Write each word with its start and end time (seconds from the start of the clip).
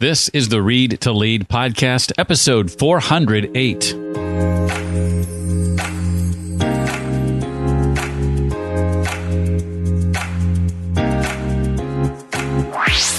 This 0.00 0.30
is 0.30 0.48
the 0.48 0.62
Read 0.62 0.98
to 1.02 1.12
Lead 1.12 1.46
podcast, 1.46 2.10
episode 2.16 2.70
408. 2.70 3.94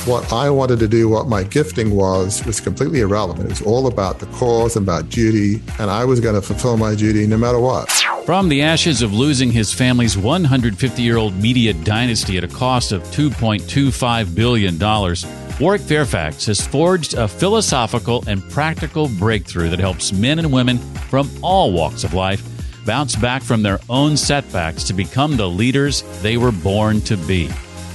What 0.08 0.34
I 0.34 0.50
wanted 0.50 0.80
to 0.80 0.88
do, 0.88 1.08
what 1.08 1.28
my 1.28 1.44
gifting 1.44 1.92
was, 1.92 2.44
was 2.48 2.60
completely 2.60 3.02
irrelevant. 3.02 3.46
It 3.46 3.50
was 3.52 3.62
all 3.62 3.86
about 3.86 4.18
the 4.18 4.26
cause, 4.26 4.76
and 4.76 4.84
about 4.84 5.08
duty, 5.10 5.62
and 5.78 5.92
I 5.92 6.04
was 6.04 6.20
going 6.20 6.34
to 6.34 6.42
fulfill 6.42 6.78
my 6.78 6.96
duty 6.96 7.28
no 7.28 7.38
matter 7.38 7.60
what. 7.60 7.92
From 8.26 8.50
the 8.50 8.64
ashes 8.64 9.04
of 9.04 9.14
losing 9.14 9.52
his 9.52 9.72
family's 9.72 10.18
150 10.18 11.04
year 11.04 11.18
old 11.18 11.36
media 11.36 11.74
dynasty 11.74 12.40
at 12.40 12.44
a 12.44 12.48
cost 12.48 12.92
of 12.92 13.04
$2.25 13.04 14.34
billion, 14.34 14.80
Warwick 15.60 15.82
Fairfax 15.82 16.46
has 16.48 16.66
forged 16.66 17.14
a 17.14 17.28
philosophical 17.28 18.24
and 18.28 18.48
practical 18.50 19.08
breakthrough 19.20 19.70
that 19.70 19.80
helps 19.80 20.12
men 20.12 20.40
and 20.40 20.52
women 20.52 20.78
from 21.10 21.30
all 21.42 21.72
walks 21.72 22.04
of 22.04 22.14
life 22.14 22.48
bounce 22.86 23.16
back 23.16 23.44
from 23.44 23.62
their 23.62 23.80
own 23.90 24.18
setbacks 24.18 24.84
to 24.86 24.94
become 24.94 25.38
the 25.38 25.48
leaders 25.48 26.04
they 26.22 26.38
were 26.38 26.52
born 26.52 27.02
to 27.02 27.16
be. 27.16 27.50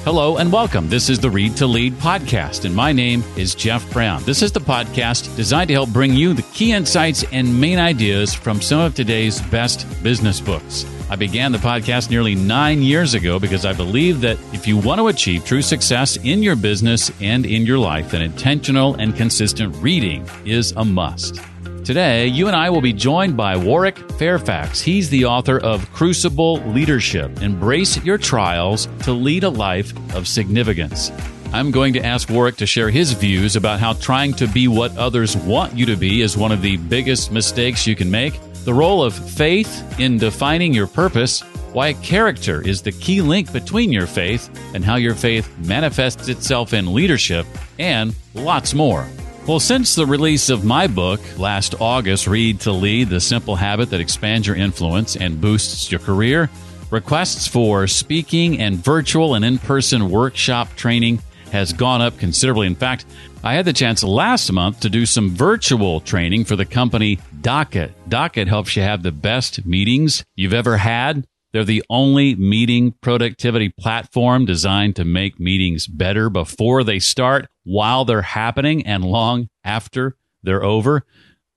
Hello 0.07 0.37
and 0.37 0.53
welcome. 0.53 0.89
This 0.89 1.09
is 1.11 1.19
the 1.19 1.29
Read 1.29 1.57
to 1.57 1.67
Lead 1.67 1.95
podcast, 1.95 2.65
and 2.65 2.73
my 2.73 2.93
name 2.93 3.25
is 3.37 3.57
Jeff 3.57 3.93
Brown. 3.93 4.23
This 4.23 4.41
is 4.41 4.53
the 4.53 4.61
podcast 4.61 5.35
designed 5.35 5.67
to 5.67 5.75
help 5.75 5.91
bring 5.91 6.15
you 6.15 6.33
the 6.33 6.43
key 6.43 6.71
insights 6.71 7.25
and 7.33 7.61
main 7.61 7.81
ideas 7.81 8.33
from 8.33 8.61
some 8.61 8.79
of 8.79 8.95
today's 8.95 9.41
best 9.43 9.85
business 10.05 10.41
books. 10.41 10.87
I 11.11 11.17
began 11.17 11.51
the 11.51 11.59
podcast 11.59 12.09
nearly 12.09 12.37
nine 12.37 12.83
years 12.83 13.15
ago 13.15 13.41
because 13.41 13.65
I 13.65 13.73
believe 13.73 14.21
that 14.21 14.39
if 14.53 14.69
you 14.69 14.77
want 14.77 15.01
to 15.01 15.09
achieve 15.09 15.45
true 15.45 15.61
success 15.61 16.17
in 16.19 16.41
your 16.41 16.55
business 16.55 17.11
and 17.21 17.45
in 17.45 17.67
your 17.67 17.79
life, 17.81 18.13
then 18.13 18.23
intentional 18.23 18.95
and 18.95 19.17
consistent 19.17 19.75
reading 19.83 20.25
is 20.45 20.71
a 20.77 20.85
must. 20.85 21.41
Today, 21.87 22.27
you 22.27 22.49
and 22.49 22.57
I 22.57 22.69
will 22.69 22.81
be 22.81 22.93
joined 22.93 23.37
by 23.37 23.57
Warwick 23.57 23.97
Fairfax. 24.19 24.81
He's 24.81 25.09
the 25.09 25.27
author 25.27 25.61
of 25.61 25.89
Crucible 25.93 26.57
Leadership 26.73 27.41
Embrace 27.41 28.03
Your 28.05 28.19
Trials 28.19 28.89
to 29.05 29.13
Lead 29.13 29.45
a 29.45 29.49
Life 29.49 29.93
of 30.13 30.27
Significance. 30.27 31.13
I'm 31.53 31.71
going 31.71 31.93
to 31.93 32.05
ask 32.05 32.29
Warwick 32.29 32.57
to 32.57 32.67
share 32.67 32.91
his 32.91 33.13
views 33.13 33.55
about 33.55 33.79
how 33.79 33.93
trying 33.93 34.35
to 34.35 34.49
be 34.49 34.67
what 34.67 34.99
others 34.99 35.37
want 35.37 35.79
you 35.79 35.87
to 35.87 35.95
be 35.95 36.23
is 36.23 36.37
one 36.37 36.51
of 36.51 36.61
the 36.61 36.77
biggest 36.77 37.31
mistakes 37.31 37.87
you 37.87 37.95
can 37.95 38.11
make, 38.11 38.35
the 38.65 38.75
role 38.75 39.05
of 39.05 39.15
faith 39.15 40.01
in 40.01 40.19
defining 40.19 40.75
your 40.75 40.89
purpose, 40.89 41.43
why 41.73 41.93
character 41.93 42.67
is 42.67 42.83
the 42.83 42.91
key 42.91 43.23
link 43.23 43.53
between 43.53 43.93
your 43.93 44.09
faith, 44.09 44.51
and 44.75 44.85
how 44.85 44.97
your 44.97 45.15
faith 45.15 45.57
manifests 45.59 46.27
itself 46.27 46.73
in 46.73 46.93
leadership, 46.93 47.47
and 47.79 48.13
lots 48.35 48.75
more. 48.75 49.07
Well, 49.47 49.61
since 49.61 49.95
the 49.95 50.07
release 50.07 50.51
of 50.51 50.65
my 50.65 50.89
book 50.89 51.21
last 51.39 51.81
August, 51.81 52.27
Read 52.27 52.59
to 52.63 52.73
Lead 52.73 53.11
The 53.11 53.21
Simple 53.21 53.55
Habit 53.55 53.91
That 53.91 54.01
Expands 54.01 54.49
Your 54.49 54.57
Influence 54.57 55.15
and 55.15 55.41
Boosts 55.41 55.89
Your 55.89 56.01
Career, 56.01 56.51
requests 56.91 57.47
for 57.47 57.87
speaking 57.87 58.61
and 58.61 58.77
virtual 58.77 59.37
and 59.37 59.45
in 59.45 59.59
person 59.59 60.11
workshop 60.11 60.75
training 60.75 61.23
has 61.53 61.73
gone 61.73 62.03
up 62.03 62.19
considerably. 62.19 62.67
In 62.67 62.75
fact, 62.75 63.07
I 63.45 63.55
had 63.55 63.67
the 63.67 63.73
chance 63.73 64.03
last 64.03 64.51
month 64.51 64.81
to 64.81 64.91
do 64.91 65.07
some 65.07 65.31
virtual 65.31 66.01
training 66.01 66.45
for 66.45 66.57
the 66.57 66.65
company 66.65 67.21
Docket. 67.41 67.93
Docket 68.09 68.49
helps 68.49 68.75
you 68.75 68.83
have 68.83 69.05
the 69.05 69.13
best 69.13 69.65
meetings 69.65 70.25
you've 70.35 70.55
ever 70.55 70.77
had. 70.77 71.25
They're 71.53 71.63
the 71.63 71.85
only 71.89 72.35
meeting 72.35 72.95
productivity 73.01 73.69
platform 73.69 74.45
designed 74.45 74.97
to 74.97 75.05
make 75.05 75.39
meetings 75.39 75.87
better 75.87 76.29
before 76.31 76.83
they 76.83 76.99
start, 76.99 77.47
while 77.67 78.05
they're 78.05 78.23
happening, 78.23 78.87
and 78.87 79.05
long 79.05 79.49
after 79.65 80.17
they're 80.43 80.65
over. 80.65 81.05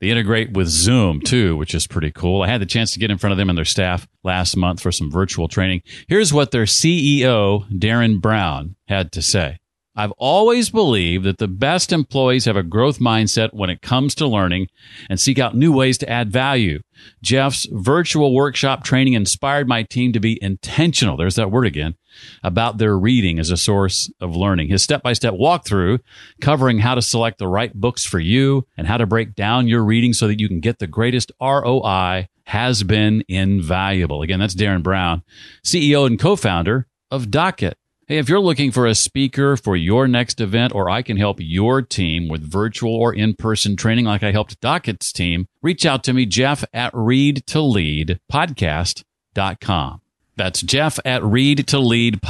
They 0.02 0.10
integrate 0.10 0.54
with 0.54 0.68
Zoom 0.68 1.22
too, 1.22 1.56
which 1.58 1.76
is 1.76 1.86
pretty 1.86 2.12
cool. 2.12 2.42
I 2.42 2.48
had 2.48 2.62
the 2.62 2.66
chance 2.66 2.92
to 2.94 3.00
get 3.00 3.12
in 3.12 3.18
front 3.18 3.34
of 3.34 3.38
them 3.38 3.50
and 3.50 3.58
their 3.58 3.66
staff 3.66 4.08
last 4.24 4.56
month 4.56 4.82
for 4.82 4.92
some 4.92 5.12
virtual 5.12 5.48
training. 5.48 5.82
Here's 6.08 6.34
what 6.34 6.52
their 6.52 6.64
CEO, 6.64 7.70
Darren 7.70 8.22
Brown, 8.22 8.76
had 8.88 9.12
to 9.14 9.22
say. 9.22 9.60
I've 9.96 10.14
always 10.14 10.70
believed 10.70 11.26
that 11.26 11.40
the 11.40 11.50
best 11.50 11.92
employees 11.92 12.46
have 12.46 12.56
a 12.56 12.64
growth 12.64 13.00
mindset 13.00 13.54
when 13.54 13.70
it 13.70 13.82
comes 13.82 14.16
to 14.16 14.28
learning 14.28 14.68
and 15.10 15.20
seek 15.20 15.38
out 15.38 15.58
new 15.58 15.74
ways 15.74 15.98
to 15.98 16.10
add 16.10 16.32
value. 16.32 16.80
Jeff's 17.22 17.68
virtual 17.70 18.34
workshop 18.34 18.86
training 18.86 19.14
inspired 19.14 19.68
my 19.68 19.84
team 19.84 20.14
to 20.14 20.20
be 20.22 20.42
intentional. 20.42 21.18
There's 21.18 21.36
that 21.36 21.52
word 21.52 21.66
again 21.66 21.96
about 22.44 22.78
their 22.78 22.98
reading 22.98 23.40
as 23.40 23.50
a 23.50 23.58
source 23.58 24.12
of 24.20 24.36
learning. 24.36 24.70
His 24.70 24.84
step 24.84 25.04
by 25.04 25.14
step 25.14 25.34
walkthrough 25.34 26.00
covering 26.42 26.80
how 26.80 26.96
to 26.96 27.02
select 27.02 27.38
the 27.38 27.48
right 27.48 27.74
books 27.74 28.06
for 28.06 28.20
you 28.20 28.68
and 28.78 28.88
how 28.88 28.98
to 28.98 29.06
break 29.06 29.36
down 29.36 29.68
your 29.68 29.84
reading 29.84 30.14
so 30.14 30.28
that 30.28 30.40
you 30.40 30.48
can 30.48 30.60
get 30.60 30.80
the 30.80 30.88
greatest 30.88 31.32
ROI 31.42 32.28
has 32.46 32.84
been 32.84 33.24
invaluable. 33.28 34.22
Again, 34.22 34.40
that's 34.40 34.56
Darren 34.56 34.82
Brown, 34.82 35.24
CEO 35.64 36.08
and 36.08 36.20
co-founder 36.20 36.88
of 37.12 37.30
Docket. 37.30 37.78
Hey, 38.08 38.18
if 38.18 38.28
you're 38.28 38.40
looking 38.40 38.72
for 38.72 38.88
a 38.88 38.96
speaker 38.96 39.56
for 39.56 39.76
your 39.76 40.08
next 40.08 40.42
event, 40.42 40.74
or 40.74 40.90
I 40.90 41.04
can 41.04 41.16
help 41.16 41.38
your 41.40 41.84
team 41.84 42.28
with 42.28 42.42
virtual 42.42 42.96
or 42.96 43.14
in 43.14 43.36
person 43.36 43.76
training 43.76 44.06
like 44.06 44.24
I 44.24 44.32
helped 44.32 44.60
Docket's 44.62 45.14
team, 45.14 45.46
reach 45.62 45.86
out 45.86 46.04
to 46.06 46.14
me, 46.14 46.26
Jeff 46.26 46.64
at 46.74 46.90
read 46.96 47.46
to 47.46 47.62
lead 47.62 48.20
podcast.com. 48.32 50.02
That's 50.40 50.62
Jeff 50.62 50.98
at 51.04 51.22
read 51.22 51.68
to 51.68 51.80
lead 51.80 52.22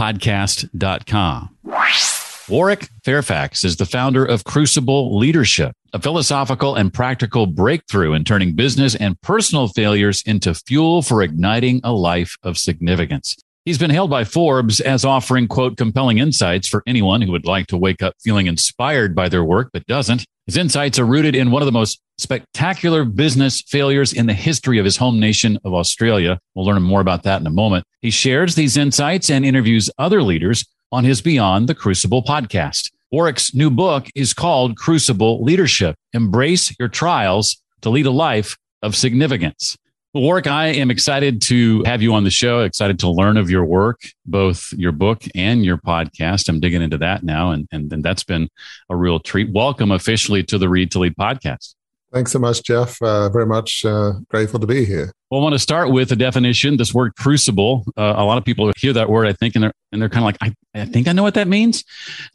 Warwick 2.49 2.89
Fairfax 3.05 3.63
is 3.63 3.75
the 3.75 3.85
founder 3.85 4.25
of 4.25 4.45
Crucible 4.45 5.15
Leadership, 5.19 5.75
a 5.93 6.01
philosophical 6.01 6.73
and 6.73 6.91
practical 6.91 7.45
breakthrough 7.45 8.13
in 8.13 8.23
turning 8.23 8.55
business 8.55 8.95
and 8.95 9.21
personal 9.21 9.67
failures 9.67 10.23
into 10.25 10.55
fuel 10.55 11.03
for 11.03 11.21
igniting 11.21 11.81
a 11.83 11.91
life 11.91 12.35
of 12.41 12.57
significance. 12.57 13.37
He's 13.65 13.77
been 13.77 13.91
hailed 13.91 14.09
by 14.09 14.23
Forbes 14.23 14.79
as 14.79 15.03
offering, 15.05 15.47
quote, 15.47 15.77
compelling 15.77 16.17
insights 16.17 16.67
for 16.67 16.81
anyone 16.87 17.21
who 17.21 17.31
would 17.31 17.45
like 17.45 17.67
to 17.67 17.77
wake 17.77 18.01
up 18.01 18.13
feeling 18.21 18.47
inspired 18.47 19.13
by 19.13 19.29
their 19.29 19.43
work 19.43 19.69
but 19.73 19.85
doesn't. 19.85 20.25
His 20.45 20.57
insights 20.57 20.97
are 20.97 21.05
rooted 21.05 21.35
in 21.35 21.51
one 21.51 21.61
of 21.61 21.65
the 21.67 21.71
most 21.71 21.99
spectacular 22.17 23.03
business 23.05 23.61
failures 23.61 24.13
in 24.13 24.25
the 24.25 24.33
history 24.33 24.79
of 24.79 24.85
his 24.85 24.97
home 24.97 25.19
nation 25.19 25.59
of 25.63 25.73
Australia. 25.73 26.39
We'll 26.55 26.65
learn 26.65 26.81
more 26.81 27.01
about 27.01 27.23
that 27.23 27.41
in 27.41 27.47
a 27.47 27.51
moment. 27.51 27.85
He 28.01 28.09
shares 28.09 28.55
these 28.55 28.77
insights 28.77 29.29
and 29.29 29.45
interviews 29.45 29.89
other 29.97 30.23
leaders 30.23 30.65
on 30.91 31.03
his 31.03 31.21
Beyond 31.21 31.69
the 31.69 31.75
Crucible 31.75 32.23
podcast. 32.23 32.91
Warwick's 33.11 33.53
new 33.53 33.69
book 33.69 34.07
is 34.15 34.33
called 34.33 34.77
Crucible 34.77 35.43
Leadership 35.43 35.95
Embrace 36.13 36.75
Your 36.79 36.89
Trials 36.89 37.57
to 37.81 37.89
Lead 37.89 38.05
a 38.05 38.11
Life 38.11 38.57
of 38.81 38.95
Significance. 38.95 39.77
Warwick, 40.15 40.47
I 40.47 40.69
am 40.69 40.89
excited 40.89 41.39
to 41.43 41.83
have 41.83 42.01
you 42.01 42.15
on 42.15 42.23
the 42.23 42.31
show, 42.31 42.61
excited 42.61 42.97
to 42.99 43.11
learn 43.11 43.37
of 43.37 43.51
your 43.51 43.63
work, 43.63 44.01
both 44.25 44.73
your 44.75 44.91
book 44.91 45.21
and 45.35 45.63
your 45.63 45.77
podcast. 45.77 46.49
I'm 46.49 46.59
digging 46.59 46.81
into 46.81 46.97
that 46.97 47.21
now, 47.21 47.51
and, 47.51 47.67
and, 47.71 47.93
and 47.93 48.03
that's 48.03 48.23
been 48.23 48.49
a 48.89 48.95
real 48.95 49.19
treat. 49.19 49.51
Welcome 49.51 49.91
officially 49.91 50.41
to 50.45 50.57
the 50.57 50.67
Read 50.67 50.89
to 50.93 50.99
Lead 50.99 51.13
podcast. 51.15 51.75
Thanks 52.11 52.31
so 52.31 52.39
much, 52.39 52.63
Jeff. 52.63 52.99
Uh, 53.03 53.29
very 53.29 53.45
much 53.45 53.85
uh, 53.85 54.13
grateful 54.29 54.59
to 54.59 54.65
be 54.65 54.83
here. 54.83 55.11
Well, 55.29 55.41
I 55.41 55.43
want 55.43 55.53
to 55.53 55.59
start 55.59 55.91
with 55.91 56.11
a 56.11 56.15
definition. 56.15 56.77
This 56.77 56.91
word 56.91 57.15
crucible. 57.15 57.85
Uh, 57.95 58.15
a 58.17 58.25
lot 58.25 58.39
of 58.39 58.43
people 58.43 58.71
hear 58.77 58.93
that 58.93 59.11
word, 59.11 59.27
I 59.27 59.33
think, 59.33 59.53
and 59.53 59.65
they're, 59.65 59.73
and 59.91 60.01
they're 60.01 60.09
kind 60.09 60.23
of 60.23 60.25
like, 60.25 60.37
I, 60.41 60.81
I 60.81 60.85
think 60.85 61.07
I 61.07 61.11
know 61.11 61.21
what 61.21 61.35
that 61.35 61.47
means. 61.47 61.83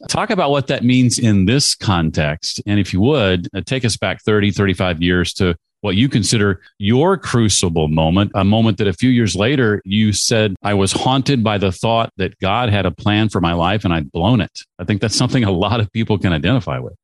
Talk 0.07 0.29
about 0.29 0.49
what 0.49 0.67
that 0.67 0.85
means 0.85 1.19
in 1.19 1.43
this 1.43 1.75
context. 1.75 2.61
And 2.65 2.79
if 2.79 2.93
you 2.93 3.01
would, 3.01 3.49
uh, 3.53 3.63
take 3.65 3.83
us 3.83 3.97
back 3.97 4.21
30, 4.21 4.51
35 4.51 5.01
years 5.01 5.33
to 5.33 5.57
what 5.81 5.95
you 5.95 6.09
consider 6.09 6.61
your 6.79 7.17
crucible 7.17 7.87
moment, 7.87 8.31
a 8.33 8.43
moment 8.43 8.77
that 8.79 8.87
a 8.87 8.93
few 8.93 9.09
years 9.09 9.35
later 9.35 9.81
you 9.85 10.13
said, 10.13 10.55
I 10.63 10.73
was 10.73 10.91
haunted 10.91 11.43
by 11.43 11.57
the 11.57 11.71
thought 11.71 12.11
that 12.17 12.37
God 12.39 12.69
had 12.69 12.85
a 12.85 12.91
plan 12.91 13.29
for 13.29 13.39
my 13.41 13.53
life 13.53 13.85
and 13.85 13.93
I'd 13.93 14.11
blown 14.11 14.41
it. 14.41 14.61
I 14.79 14.83
think 14.83 15.01
that's 15.01 15.15
something 15.15 15.43
a 15.43 15.51
lot 15.51 15.79
of 15.79 15.91
people 15.91 16.17
can 16.17 16.33
identify 16.33 16.79
with. 16.79 16.95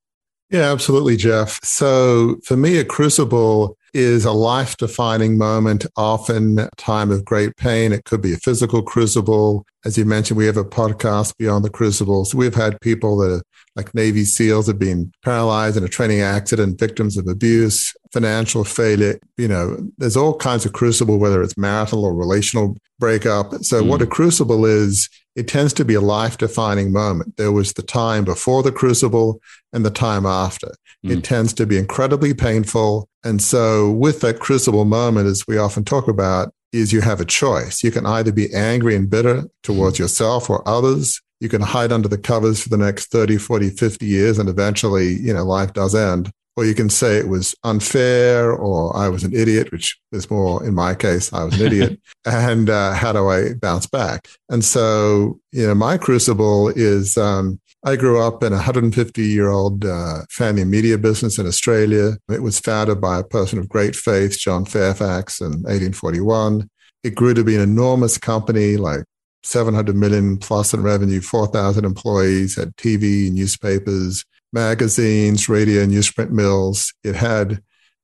Yeah, 0.49 0.71
absolutely, 0.71 1.15
Jeff. 1.15 1.63
So 1.63 2.37
for 2.43 2.57
me, 2.57 2.77
a 2.77 2.83
crucible 2.83 3.77
is 3.93 4.25
a 4.25 4.31
life 4.31 4.75
defining 4.77 5.37
moment, 5.37 5.85
often 5.95 6.59
a 6.59 6.69
time 6.77 7.09
of 7.11 7.23
great 7.23 7.55
pain. 7.55 7.93
It 7.93 8.03
could 8.03 8.21
be 8.21 8.33
a 8.33 8.37
physical 8.37 8.81
crucible. 8.81 9.65
As 9.85 9.97
you 9.97 10.05
mentioned, 10.05 10.37
we 10.37 10.45
have 10.45 10.57
a 10.57 10.63
podcast 10.63 11.35
beyond 11.37 11.65
the 11.65 11.69
crucibles. 11.69 12.35
We've 12.35 12.55
had 12.55 12.79
people 12.81 13.17
that 13.17 13.31
are 13.31 13.41
like 13.75 13.95
Navy 13.95 14.25
SEALs 14.25 14.67
have 14.67 14.77
been 14.77 15.11
paralyzed 15.23 15.77
in 15.77 15.83
a 15.83 15.87
training 15.87 16.21
accident, 16.21 16.79
victims 16.79 17.17
of 17.17 17.27
abuse, 17.27 17.93
financial 18.11 18.63
failure. 18.63 19.17
You 19.37 19.47
know, 19.47 19.77
there's 19.97 20.17
all 20.17 20.35
kinds 20.35 20.65
of 20.65 20.73
crucible, 20.73 21.17
whether 21.17 21.41
it's 21.41 21.57
marital 21.57 22.03
or 22.03 22.13
relational 22.13 22.77
breakup. 22.99 23.53
So, 23.63 23.81
mm. 23.81 23.87
what 23.87 24.01
a 24.01 24.07
crucible 24.07 24.65
is, 24.65 25.09
it 25.35 25.47
tends 25.47 25.71
to 25.73 25.85
be 25.85 25.93
a 25.93 26.01
life 26.01 26.37
defining 26.37 26.91
moment. 26.91 27.37
There 27.37 27.53
was 27.53 27.73
the 27.73 27.81
time 27.81 28.25
before 28.25 28.63
the 28.63 28.71
crucible 28.71 29.39
and 29.71 29.85
the 29.85 29.89
time 29.89 30.25
after. 30.25 30.67
Mm. 31.05 31.17
It 31.17 31.23
tends 31.23 31.53
to 31.53 31.65
be 31.65 31.77
incredibly 31.77 32.33
painful. 32.33 33.07
And 33.23 33.41
so, 33.41 33.89
with 33.89 34.19
that 34.21 34.39
crucible 34.39 34.85
moment, 34.85 35.27
as 35.27 35.45
we 35.47 35.57
often 35.57 35.85
talk 35.85 36.07
about, 36.07 36.53
is 36.73 36.93
you 36.93 37.01
have 37.01 37.19
a 37.19 37.25
choice. 37.25 37.83
You 37.83 37.91
can 37.91 38.05
either 38.05 38.31
be 38.31 38.53
angry 38.53 38.95
and 38.95 39.09
bitter 39.09 39.43
towards 39.63 39.99
yourself 39.99 40.49
or 40.49 40.67
others. 40.67 41.21
You 41.39 41.49
can 41.49 41.61
hide 41.61 41.91
under 41.91 42.07
the 42.07 42.17
covers 42.17 42.61
for 42.61 42.69
the 42.69 42.77
next 42.77 43.11
30, 43.11 43.37
40, 43.37 43.71
50 43.71 44.05
years, 44.05 44.37
and 44.37 44.47
eventually, 44.47 45.13
you 45.13 45.33
know, 45.33 45.43
life 45.43 45.73
does 45.73 45.95
end 45.95 46.31
or 46.57 46.65
you 46.65 46.75
can 46.75 46.89
say 46.89 47.17
it 47.17 47.29
was 47.29 47.55
unfair 47.63 48.51
or 48.51 48.95
I 48.95 49.07
was 49.07 49.23
an 49.23 49.33
idiot, 49.33 49.71
which 49.71 49.97
is 50.11 50.29
more 50.29 50.63
in 50.65 50.73
my 50.73 50.93
case, 50.95 51.31
I 51.31 51.43
was 51.43 51.59
an 51.59 51.65
idiot. 51.65 51.99
and 52.25 52.69
uh, 52.69 52.93
how 52.93 53.13
do 53.13 53.29
I 53.29 53.53
bounce 53.53 53.87
back? 53.87 54.27
And 54.49 54.63
so, 54.63 55.39
you 55.51 55.65
know, 55.65 55.75
my 55.75 55.97
crucible 55.97 56.69
is 56.69 57.17
um, 57.17 57.59
I 57.83 57.95
grew 57.95 58.21
up 58.21 58.43
in 58.43 58.53
a 58.53 58.57
150 58.57 59.23
year 59.23 59.49
old 59.49 59.85
uh, 59.85 60.19
family 60.29 60.65
media 60.65 60.97
business 60.97 61.39
in 61.39 61.47
Australia. 61.47 62.13
It 62.29 62.43
was 62.43 62.59
founded 62.59 63.01
by 63.01 63.19
a 63.19 63.23
person 63.23 63.57
of 63.57 63.69
great 63.69 63.95
faith, 63.95 64.37
John 64.37 64.65
Fairfax, 64.65 65.41
in 65.41 65.63
1841. 65.63 66.69
It 67.03 67.15
grew 67.15 67.33
to 67.33 67.43
be 67.43 67.55
an 67.55 67.61
enormous 67.61 68.19
company, 68.19 68.77
like 68.77 69.03
700 69.43 69.95
million 69.95 70.37
plus 70.37 70.73
in 70.73 70.83
revenue, 70.83 71.21
4,000 71.21 71.83
employees, 71.83 72.55
had 72.55 72.75
TV, 72.75 73.31
newspapers, 73.31 74.23
magazines, 74.53 75.49
radio, 75.49 75.83
newsprint 75.85 76.29
mills. 76.29 76.93
It 77.03 77.15
had 77.15 77.63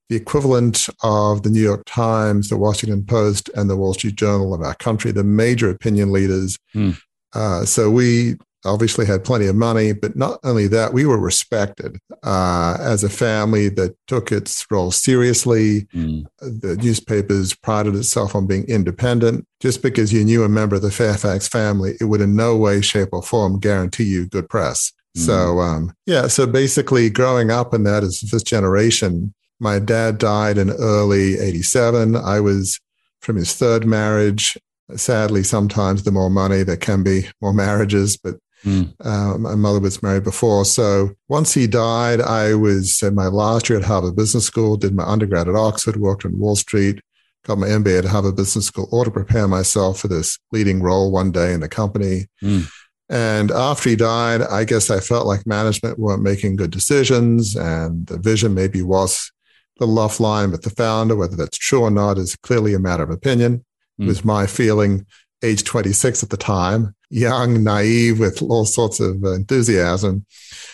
the 0.09 0.15
equivalent 0.15 0.87
of 1.03 1.43
the 1.43 1.51
New 1.51 1.61
York 1.61 1.83
Times, 1.85 2.49
the 2.49 2.57
Washington 2.57 3.05
Post, 3.05 3.49
and 3.55 3.69
the 3.69 3.75
Wall 3.75 3.93
Street 3.93 4.15
Journal 4.15 4.55
of 4.55 4.61
our 4.61 4.75
country, 4.75 5.11
the 5.11 5.23
major 5.23 5.69
opinion 5.69 6.11
leaders. 6.11 6.57
Mm. 6.73 6.97
Uh, 7.33 7.65
so 7.65 7.91
we 7.91 8.37
obviously 8.65 9.05
had 9.05 9.23
plenty 9.23 9.47
of 9.47 9.55
money, 9.55 9.93
but 9.93 10.15
not 10.15 10.39
only 10.43 10.67
that, 10.67 10.93
we 10.93 11.05
were 11.05 11.19
respected 11.19 11.97
uh, 12.23 12.77
as 12.79 13.03
a 13.03 13.09
family 13.09 13.69
that 13.69 13.95
took 14.07 14.31
its 14.31 14.65
role 14.69 14.91
seriously. 14.91 15.81
Mm. 15.93 16.25
The 16.39 16.77
newspapers 16.77 17.53
prided 17.53 17.95
itself 17.95 18.35
on 18.35 18.47
being 18.47 18.65
independent. 18.65 19.45
Just 19.59 19.81
because 19.81 20.13
you 20.13 20.23
knew 20.23 20.43
a 20.43 20.49
member 20.49 20.75
of 20.75 20.81
the 20.81 20.91
Fairfax 20.91 21.47
family, 21.47 21.95
it 21.99 22.05
would 22.05 22.21
in 22.21 22.35
no 22.35 22.55
way, 22.55 22.81
shape, 22.81 23.09
or 23.11 23.23
form 23.23 23.59
guarantee 23.59 24.03
you 24.03 24.27
good 24.27 24.49
press. 24.49 24.91
So, 25.15 25.55
mm. 25.55 25.67
um, 25.67 25.93
yeah, 26.05 26.27
so 26.27 26.45
basically 26.45 27.09
growing 27.09 27.49
up 27.49 27.73
in 27.73 27.83
that 27.83 28.03
as 28.03 28.21
this 28.21 28.43
generation, 28.43 29.33
my 29.59 29.79
dad 29.79 30.19
died 30.19 30.59
in 30.59 30.69
early 30.69 31.39
87. 31.39 32.15
I 32.15 32.39
was 32.39 32.79
from 33.19 33.37
his 33.37 33.55
third 33.55 33.85
marriage. 33.85 34.57
Sadly, 34.95 35.43
sometimes 35.43 36.03
the 36.03 36.11
more 36.11 36.29
money, 36.29 36.63
there 36.63 36.77
can 36.77 37.03
be 37.03 37.27
more 37.41 37.53
marriages, 37.53 38.15
but 38.15 38.35
mm. 38.63 38.93
uh, 39.03 39.37
my 39.37 39.55
mother 39.55 39.79
was 39.79 40.01
married 40.03 40.23
before. 40.23 40.65
So 40.65 41.11
once 41.27 41.53
he 41.53 41.67
died, 41.67 42.21
I 42.21 42.53
was 42.53 43.01
in 43.01 43.15
my 43.15 43.27
last 43.27 43.69
year 43.69 43.79
at 43.79 43.85
Harvard 43.85 44.15
Business 44.15 44.45
School, 44.45 44.77
did 44.77 44.95
my 44.95 45.03
undergrad 45.03 45.47
at 45.47 45.55
Oxford, 45.55 45.97
worked 45.97 46.25
on 46.25 46.39
Wall 46.39 46.55
Street, 46.55 47.01
got 47.45 47.57
my 47.57 47.67
MBA 47.67 47.99
at 47.99 48.05
Harvard 48.05 48.35
Business 48.35 48.67
School, 48.67 48.89
all 48.91 49.05
to 49.05 49.11
prepare 49.11 49.47
myself 49.47 49.99
for 49.99 50.07
this 50.07 50.37
leading 50.51 50.81
role 50.81 51.11
one 51.11 51.31
day 51.31 51.53
in 51.53 51.61
the 51.61 51.69
company. 51.69 52.27
Mm. 52.43 52.67
And 53.09 53.51
after 53.51 53.89
he 53.89 53.95
died, 53.95 54.41
I 54.41 54.65
guess 54.65 54.89
I 54.89 54.99
felt 54.99 55.27
like 55.27 55.47
management 55.47 55.97
weren't 55.97 56.23
making 56.23 56.57
good 56.57 56.71
decisions 56.71 57.55
and 57.55 58.05
the 58.07 58.19
vision 58.19 58.53
maybe 58.53 58.81
was 58.81 59.31
a 59.79 59.85
little 59.85 60.07
offline 60.07 60.51
with 60.51 60.63
the 60.63 60.71
founder. 60.71 61.15
Whether 61.15 61.37
that's 61.37 61.57
true 61.57 61.83
or 61.83 61.91
not 61.91 62.17
is 62.17 62.35
clearly 62.35 62.73
a 62.73 62.79
matter 62.79 63.03
of 63.03 63.09
opinion. 63.09 63.63
Mm. 63.99 64.05
It 64.05 64.07
was 64.07 64.25
my 64.25 64.45
feeling, 64.45 65.05
age 65.41 65.63
26 65.63 66.23
at 66.23 66.29
the 66.29 66.37
time, 66.37 66.95
young, 67.09 67.63
naive, 67.63 68.19
with 68.19 68.41
all 68.41 68.65
sorts 68.65 68.99
of 68.99 69.23
enthusiasm. 69.23 70.25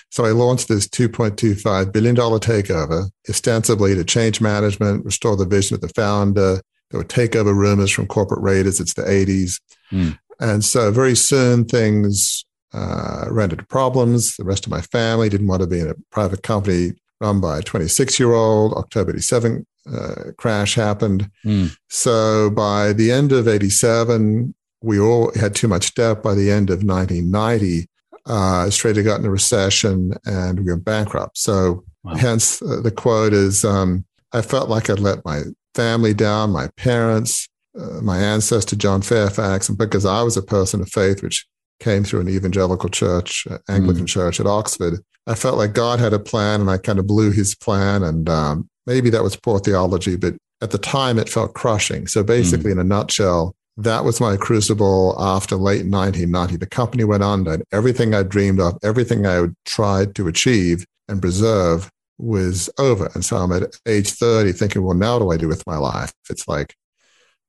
So 0.10 0.26
I 0.26 0.32
launched 0.32 0.68
this 0.68 0.88
$2.25 0.88 1.92
billion 1.92 2.16
takeover, 2.16 3.10
ostensibly 3.30 3.96
to 3.96 4.04
change 4.04 4.42
management, 4.42 5.06
restore 5.06 5.36
the 5.36 5.46
vision 5.46 5.76
of 5.76 5.82
the 5.82 5.90
founder. 5.90 6.62
There 6.92 7.00
were 7.00 7.06
takeover 7.06 7.56
rumors 7.56 7.92
from 7.92 8.08
corporate 8.08 8.42
raiders. 8.42 8.80
It's 8.80 8.94
the 8.94 9.04
80s. 9.04 9.60
Mm. 9.92 10.20
And 10.40 10.64
so 10.64 10.92
very 10.92 11.16
soon 11.16 11.66
things 11.66 12.46
uh, 12.74 13.26
ran 13.30 13.52
into 13.52 13.66
problems. 13.66 14.36
The 14.36 14.44
rest 14.44 14.66
of 14.66 14.72
my 14.72 14.82
family 14.82 15.30
didn't 15.30 15.48
want 15.48 15.62
to 15.62 15.68
be 15.68 15.80
in 15.80 15.90
a 15.90 15.96
private 16.12 16.44
company 16.44 16.94
run 17.20 17.40
by 17.40 17.60
a 17.60 17.62
26 17.62 18.20
year 18.20 18.34
old. 18.34 18.74
October 18.74 19.12
87 19.12 19.66
uh, 19.92 20.16
crash 20.38 20.76
happened. 20.76 21.30
Mm. 21.46 21.76
So 21.90 22.50
by 22.50 22.94
the 22.94 23.12
end 23.12 23.32
of 23.32 23.48
87, 23.48 24.54
we 24.84 25.00
all 25.00 25.32
had 25.34 25.56
too 25.56 25.68
much 25.68 25.96
debt. 25.96 26.22
By 26.22 26.36
the 26.36 26.52
end 26.52 26.70
of 26.70 26.84
1990, 26.84 27.88
uh, 28.28 28.68
Australia 28.68 29.02
got 29.02 29.20
in 29.20 29.26
a 29.26 29.32
recession 29.32 30.14
and 30.26 30.60
we 30.60 30.72
went 30.72 30.86
bankrupt. 30.86 31.38
So 31.38 31.84
wow. 32.04 32.16
hence 32.16 32.62
uh, 32.62 32.82
the 32.82 32.92
quote 32.92 33.34
is, 33.34 33.66
um, 33.66 34.06
I 34.34 34.42
felt 34.42 34.70
like 34.70 34.90
I'd 34.90 35.00
let 35.00 35.26
my 35.26 35.44
family 35.74 36.14
down, 36.14 36.52
my 36.52 36.68
parents, 36.78 37.48
uh, 37.80 38.02
my 38.02 38.18
ancestor 38.20 38.76
John 38.76 39.02
Fairfax, 39.02 39.70
and 39.70 39.78
because 39.78 40.06
I 40.06 40.22
was 40.22 40.38
a 40.38 40.44
person 40.44 40.82
of 40.82 40.90
faith, 40.90 41.24
which 41.24 41.48
came 41.80 42.04
through 42.04 42.22
an 42.22 42.30
evangelical 42.30 42.90
church, 42.90 43.48
uh, 43.50 43.58
Anglican 43.68 44.06
mm. 44.06 44.10
church 44.10 44.40
at 44.40 44.46
Oxford, 44.46 45.00
I 45.28 45.36
felt 45.36 45.58
like 45.58 45.74
God 45.74 46.00
had 46.00 46.14
a 46.14 46.20
plan, 46.20 46.62
and 46.62 46.70
I 46.70 46.78
kind 46.78 47.00
of 47.00 47.08
blew 47.08 47.32
His 47.32 47.56
plan. 47.56 48.04
And 48.04 48.30
um, 48.30 48.70
maybe 48.86 49.10
that 49.10 49.24
was 49.24 49.36
poor 49.36 49.60
theology, 49.60 50.16
but 50.16 50.36
at 50.62 50.72
the 50.72 50.78
time 50.78 51.18
it 51.18 51.30
felt 51.30 51.54
crushing. 51.56 52.08
So 52.08 52.24
basically, 52.24 52.70
mm. 52.70 52.74
in 52.74 52.80
a 52.80 52.84
nutshell, 52.84 53.56
that 53.78 54.04
was 54.04 54.22
my 54.22 54.38
crucible 54.38 55.16
after 55.20 55.56
late 55.56 55.86
1990. 55.86 56.58
The 56.58 56.66
company 56.66 57.04
went 57.04 57.24
under, 57.24 57.54
and 57.54 57.64
everything 57.72 58.14
I 58.14 58.24
dreamed 58.24 58.60
of, 58.60 58.78
everything 58.84 59.26
I 59.26 59.48
tried 59.66 60.16
to 60.16 60.28
achieve 60.28 60.86
and 61.08 61.22
preserve 61.22 61.90
was 62.18 62.70
over. 62.78 63.10
And 63.14 63.26
so 63.26 63.38
I'm 63.38 63.52
at 63.52 63.76
age 63.88 64.12
30 64.12 64.52
thinking, 64.54 64.84
well, 64.84 64.96
now 64.96 65.18
what 65.18 65.26
do 65.26 65.32
I 65.32 65.38
do 65.38 65.48
with 65.48 65.66
my 65.66 65.78
life? 65.78 66.14
It's 66.30 66.48
like, 66.48 66.76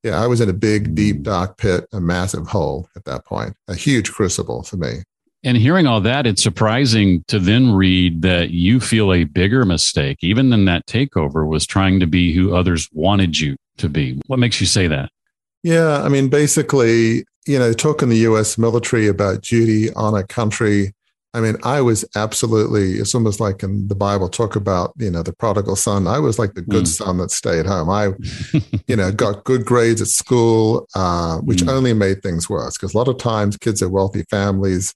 yeah, 0.02 0.22
I 0.22 0.26
was 0.26 0.40
in 0.40 0.48
a 0.48 0.54
big, 0.54 0.94
deep, 0.94 1.22
dark 1.22 1.56
pit, 1.58 1.86
a 1.92 2.00
massive 2.00 2.46
hole 2.46 2.88
at 2.96 3.04
that 3.04 3.24
point, 3.24 3.54
a 3.68 3.74
huge 3.74 4.12
crucible 4.12 4.62
for 4.62 4.76
me. 4.76 5.02
And 5.42 5.58
hearing 5.58 5.86
all 5.86 6.00
that, 6.00 6.26
it's 6.26 6.42
surprising 6.42 7.22
to 7.28 7.38
then 7.38 7.72
read 7.72 8.22
that 8.22 8.50
you 8.50 8.80
feel 8.80 9.12
a 9.12 9.24
bigger 9.24 9.66
mistake, 9.66 10.18
even 10.22 10.48
than 10.48 10.64
that 10.64 10.86
takeover, 10.86 11.46
was 11.46 11.66
trying 11.66 12.00
to 12.00 12.06
be 12.06 12.32
who 12.32 12.54
others 12.54 12.88
wanted 12.92 13.38
you 13.38 13.56
to 13.76 13.90
be. 13.90 14.20
What 14.26 14.38
makes 14.38 14.58
you 14.60 14.66
say 14.66 14.88
that? 14.88 15.10
Yeah, 15.64 16.02
I 16.02 16.10
mean, 16.10 16.28
basically, 16.28 17.24
you 17.46 17.58
know, 17.58 17.72
talking 17.72 18.10
the 18.10 18.18
US 18.18 18.58
military 18.58 19.08
about 19.08 19.40
duty, 19.40 19.92
honor, 19.94 20.22
country, 20.22 20.92
I 21.32 21.40
mean, 21.40 21.56
I 21.64 21.80
was 21.80 22.04
absolutely, 22.14 22.92
it's 22.92 23.14
almost 23.14 23.40
like 23.40 23.64
in 23.64 23.88
the 23.88 23.94
Bible, 23.96 24.28
talk 24.28 24.54
about, 24.54 24.92
you 24.98 25.10
know, 25.10 25.22
the 25.22 25.32
prodigal 25.32 25.74
son. 25.74 26.06
I 26.06 26.20
was 26.20 26.38
like 26.38 26.52
the 26.52 26.62
good 26.62 26.84
mm. 26.84 26.88
son 26.96 27.16
that 27.18 27.32
stayed 27.32 27.66
home. 27.66 27.88
I, 27.88 28.12
you 28.86 28.94
know, 28.94 29.10
got 29.10 29.42
good 29.44 29.64
grades 29.64 30.00
at 30.00 30.08
school, 30.08 30.86
uh, 30.94 31.38
which 31.38 31.62
mm. 31.62 31.72
only 31.72 31.94
made 31.94 32.22
things 32.22 32.48
worse 32.48 32.76
because 32.76 32.94
a 32.94 32.98
lot 32.98 33.08
of 33.08 33.16
times 33.16 33.56
kids 33.56 33.82
are 33.82 33.88
wealthy 33.88 34.22
families, 34.30 34.94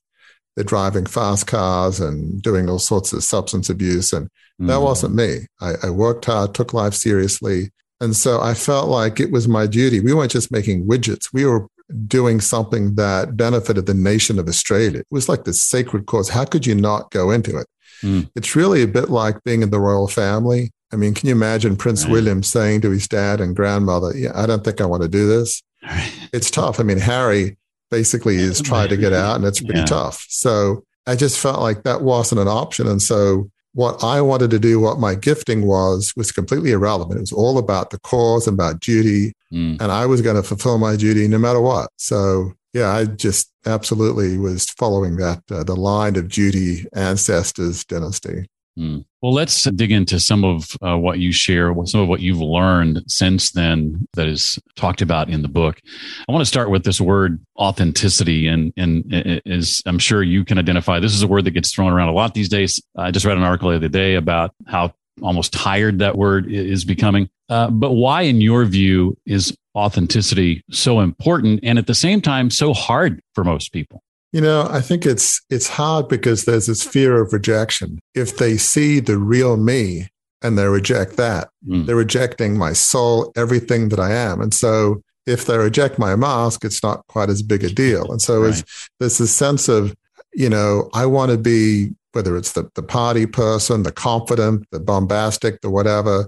they're 0.55 0.63
driving 0.63 1.07
fast 1.07 1.47
cars 1.47 1.99
and 1.99 2.41
doing 2.43 2.69
all 2.69 2.79
sorts 2.79 3.11
of 3.11 3.23
substance 3.23 3.69
abuse. 3.69 4.13
And 4.13 4.29
mm. 4.61 4.67
that 4.67 4.81
wasn't 4.81 5.15
me. 5.15 5.47
I, 5.59 5.73
I 5.83 5.89
worked 5.89 6.25
hard, 6.25 6.53
took 6.53 6.73
life 6.73 6.93
seriously. 6.93 7.71
And 8.01 8.15
so 8.15 8.41
I 8.41 8.53
felt 8.53 8.89
like 8.89 9.19
it 9.19 9.31
was 9.31 9.47
my 9.47 9.67
duty. 9.67 9.99
We 9.99 10.13
weren't 10.13 10.31
just 10.31 10.51
making 10.51 10.87
widgets. 10.87 11.33
We 11.33 11.45
were 11.45 11.67
doing 12.07 12.39
something 12.39 12.95
that 12.95 13.35
benefited 13.35 13.85
the 13.85 13.93
nation 13.93 14.39
of 14.39 14.47
Australia. 14.47 14.99
It 14.99 15.07
was 15.11 15.27
like 15.27 15.43
this 15.43 15.61
sacred 15.61 16.05
cause. 16.05 16.29
How 16.29 16.45
could 16.45 16.65
you 16.65 16.75
not 16.75 17.11
go 17.11 17.31
into 17.31 17.57
it? 17.57 17.67
Mm. 18.01 18.29
It's 18.35 18.55
really 18.55 18.83
a 18.83 18.87
bit 18.87 19.09
like 19.09 19.43
being 19.43 19.61
in 19.61 19.71
the 19.71 19.79
royal 19.79 20.07
family. 20.07 20.71
I 20.93 20.95
mean, 20.95 21.13
can 21.13 21.27
you 21.27 21.35
imagine 21.35 21.75
Prince 21.75 22.05
right. 22.05 22.13
William 22.13 22.41
saying 22.41 22.81
to 22.81 22.91
his 22.91 23.07
dad 23.07 23.41
and 23.41 23.55
grandmother, 23.55 24.15
Yeah, 24.15 24.31
I 24.33 24.45
don't 24.45 24.63
think 24.63 24.81
I 24.81 24.85
want 24.85 25.03
to 25.03 25.09
do 25.09 25.27
this? 25.27 25.61
it's 26.33 26.51
tough. 26.51 26.79
I 26.79 26.83
mean, 26.83 26.99
Harry 26.99 27.57
basically 27.91 28.37
is 28.37 28.61
trying 28.61 28.89
to 28.89 28.97
get 28.97 29.13
out 29.13 29.35
and 29.35 29.45
it's 29.45 29.59
pretty 29.59 29.79
yeah. 29.79 29.85
tough. 29.85 30.25
So 30.29 30.83
I 31.07 31.15
just 31.15 31.39
felt 31.39 31.59
like 31.59 31.83
that 31.83 32.01
wasn't 32.01 32.41
an 32.41 32.47
option. 32.47 32.87
And 32.87 33.01
so 33.01 33.49
what 33.73 34.03
I 34.03 34.21
wanted 34.21 34.49
to 34.51 34.59
do, 34.59 34.79
what 34.79 34.99
my 34.99 35.15
gifting 35.15 35.65
was, 35.65 36.13
was 36.15 36.31
completely 36.31 36.71
irrelevant. 36.71 37.17
It 37.17 37.21
was 37.21 37.31
all 37.31 37.57
about 37.57 37.91
the 37.91 37.99
cause, 37.99 38.47
about 38.47 38.79
duty, 38.79 39.33
mm. 39.53 39.79
and 39.79 39.91
I 39.91 40.05
was 40.05 40.21
going 40.21 40.35
to 40.35 40.43
fulfill 40.43 40.77
my 40.77 40.95
duty 40.95 41.27
no 41.27 41.37
matter 41.37 41.61
what. 41.61 41.89
So, 41.97 42.53
yeah, 42.73 42.89
I 42.91 43.05
just 43.05 43.51
absolutely 43.65 44.37
was 44.37 44.69
following 44.71 45.17
that 45.17 45.43
uh, 45.51 45.63
the 45.63 45.75
line 45.75 46.15
of 46.15 46.29
duty 46.29 46.85
ancestors 46.93 47.83
dynasty. 47.85 48.47
Mm. 48.77 49.05
Well, 49.21 49.33
let's 49.33 49.65
dig 49.65 49.91
into 49.91 50.17
some 50.17 50.45
of 50.45 50.77
uh, 50.81 50.97
what 50.97 51.19
you 51.19 51.33
share, 51.33 51.73
some 51.85 51.99
of 51.99 52.07
what 52.07 52.21
you've 52.21 52.39
learned 52.39 53.03
since 53.07 53.51
then 53.51 54.07
that 54.13 54.27
is 54.27 54.57
talked 54.75 55.01
about 55.01 55.29
in 55.29 55.41
the 55.41 55.49
book. 55.49 55.81
I 56.27 56.31
want 56.31 56.41
to 56.41 56.45
start 56.45 56.69
with 56.69 56.85
this 56.85 57.01
word 57.01 57.39
authenticity, 57.57 58.47
and 58.47 58.71
and 58.77 59.41
as 59.45 59.81
I'm 59.85 59.99
sure 59.99 60.23
you 60.23 60.45
can 60.45 60.57
identify, 60.57 61.01
this 61.01 61.13
is 61.13 61.21
a 61.21 61.27
word 61.27 61.43
that 61.45 61.51
gets 61.51 61.73
thrown 61.73 61.91
around 61.91 62.07
a 62.07 62.13
lot 62.13 62.33
these 62.33 62.47
days. 62.47 62.81
I 62.97 63.11
just 63.11 63.25
read 63.25 63.37
an 63.37 63.43
article 63.43 63.71
the 63.71 63.75
other 63.75 63.89
day 63.89 64.15
about 64.15 64.55
how 64.67 64.93
almost 65.21 65.51
tired 65.51 65.99
that 65.99 66.17
word 66.17 66.49
is 66.49 66.85
becoming. 66.85 67.29
Uh, 67.49 67.69
but 67.69 67.91
why, 67.91 68.21
in 68.21 68.39
your 68.39 68.63
view, 68.63 69.17
is 69.25 69.53
authenticity 69.75 70.63
so 70.71 71.01
important 71.01 71.59
and 71.63 71.77
at 71.77 71.87
the 71.87 71.95
same 71.95 72.21
time 72.21 72.49
so 72.49 72.73
hard 72.73 73.21
for 73.35 73.43
most 73.43 73.73
people? 73.73 74.01
You 74.31 74.41
know, 74.41 74.67
I 74.69 74.81
think 74.81 75.05
it's 75.05 75.41
it's 75.49 75.67
hard 75.67 76.07
because 76.07 76.45
there's 76.45 76.67
this 76.67 76.83
fear 76.83 77.21
of 77.21 77.33
rejection. 77.33 77.99
If 78.13 78.37
they 78.37 78.57
see 78.57 78.99
the 78.99 79.17
real 79.17 79.57
me 79.57 80.07
and 80.41 80.57
they 80.57 80.67
reject 80.67 81.17
that, 81.17 81.49
mm. 81.67 81.85
they're 81.85 81.95
rejecting 81.95 82.57
my 82.57 82.73
soul, 82.73 83.31
everything 83.35 83.89
that 83.89 83.99
I 83.99 84.11
am. 84.11 84.39
And 84.39 84.53
so 84.53 85.01
if 85.25 85.45
they 85.45 85.57
reject 85.57 85.99
my 85.99 86.15
mask, 86.15 86.63
it's 86.63 86.81
not 86.83 87.05
quite 87.07 87.29
as 87.29 87.41
big 87.41 87.63
a 87.63 87.69
deal. 87.69 88.11
And 88.11 88.21
so 88.21 88.41
right. 88.41 88.63
there's 88.99 89.17
this 89.17 89.35
sense 89.35 89.67
of, 89.67 89.95
you 90.33 90.49
know, 90.49 90.89
I 90.93 91.05
want 91.05 91.31
to 91.31 91.37
be 91.37 91.89
whether 92.13 92.35
it's 92.35 92.53
the, 92.53 92.69
the 92.75 92.83
party 92.83 93.25
person, 93.25 93.83
the 93.83 93.91
confident, 93.91 94.65
the 94.71 94.79
bombastic, 94.79 95.61
the 95.61 95.69
whatever. 95.69 96.27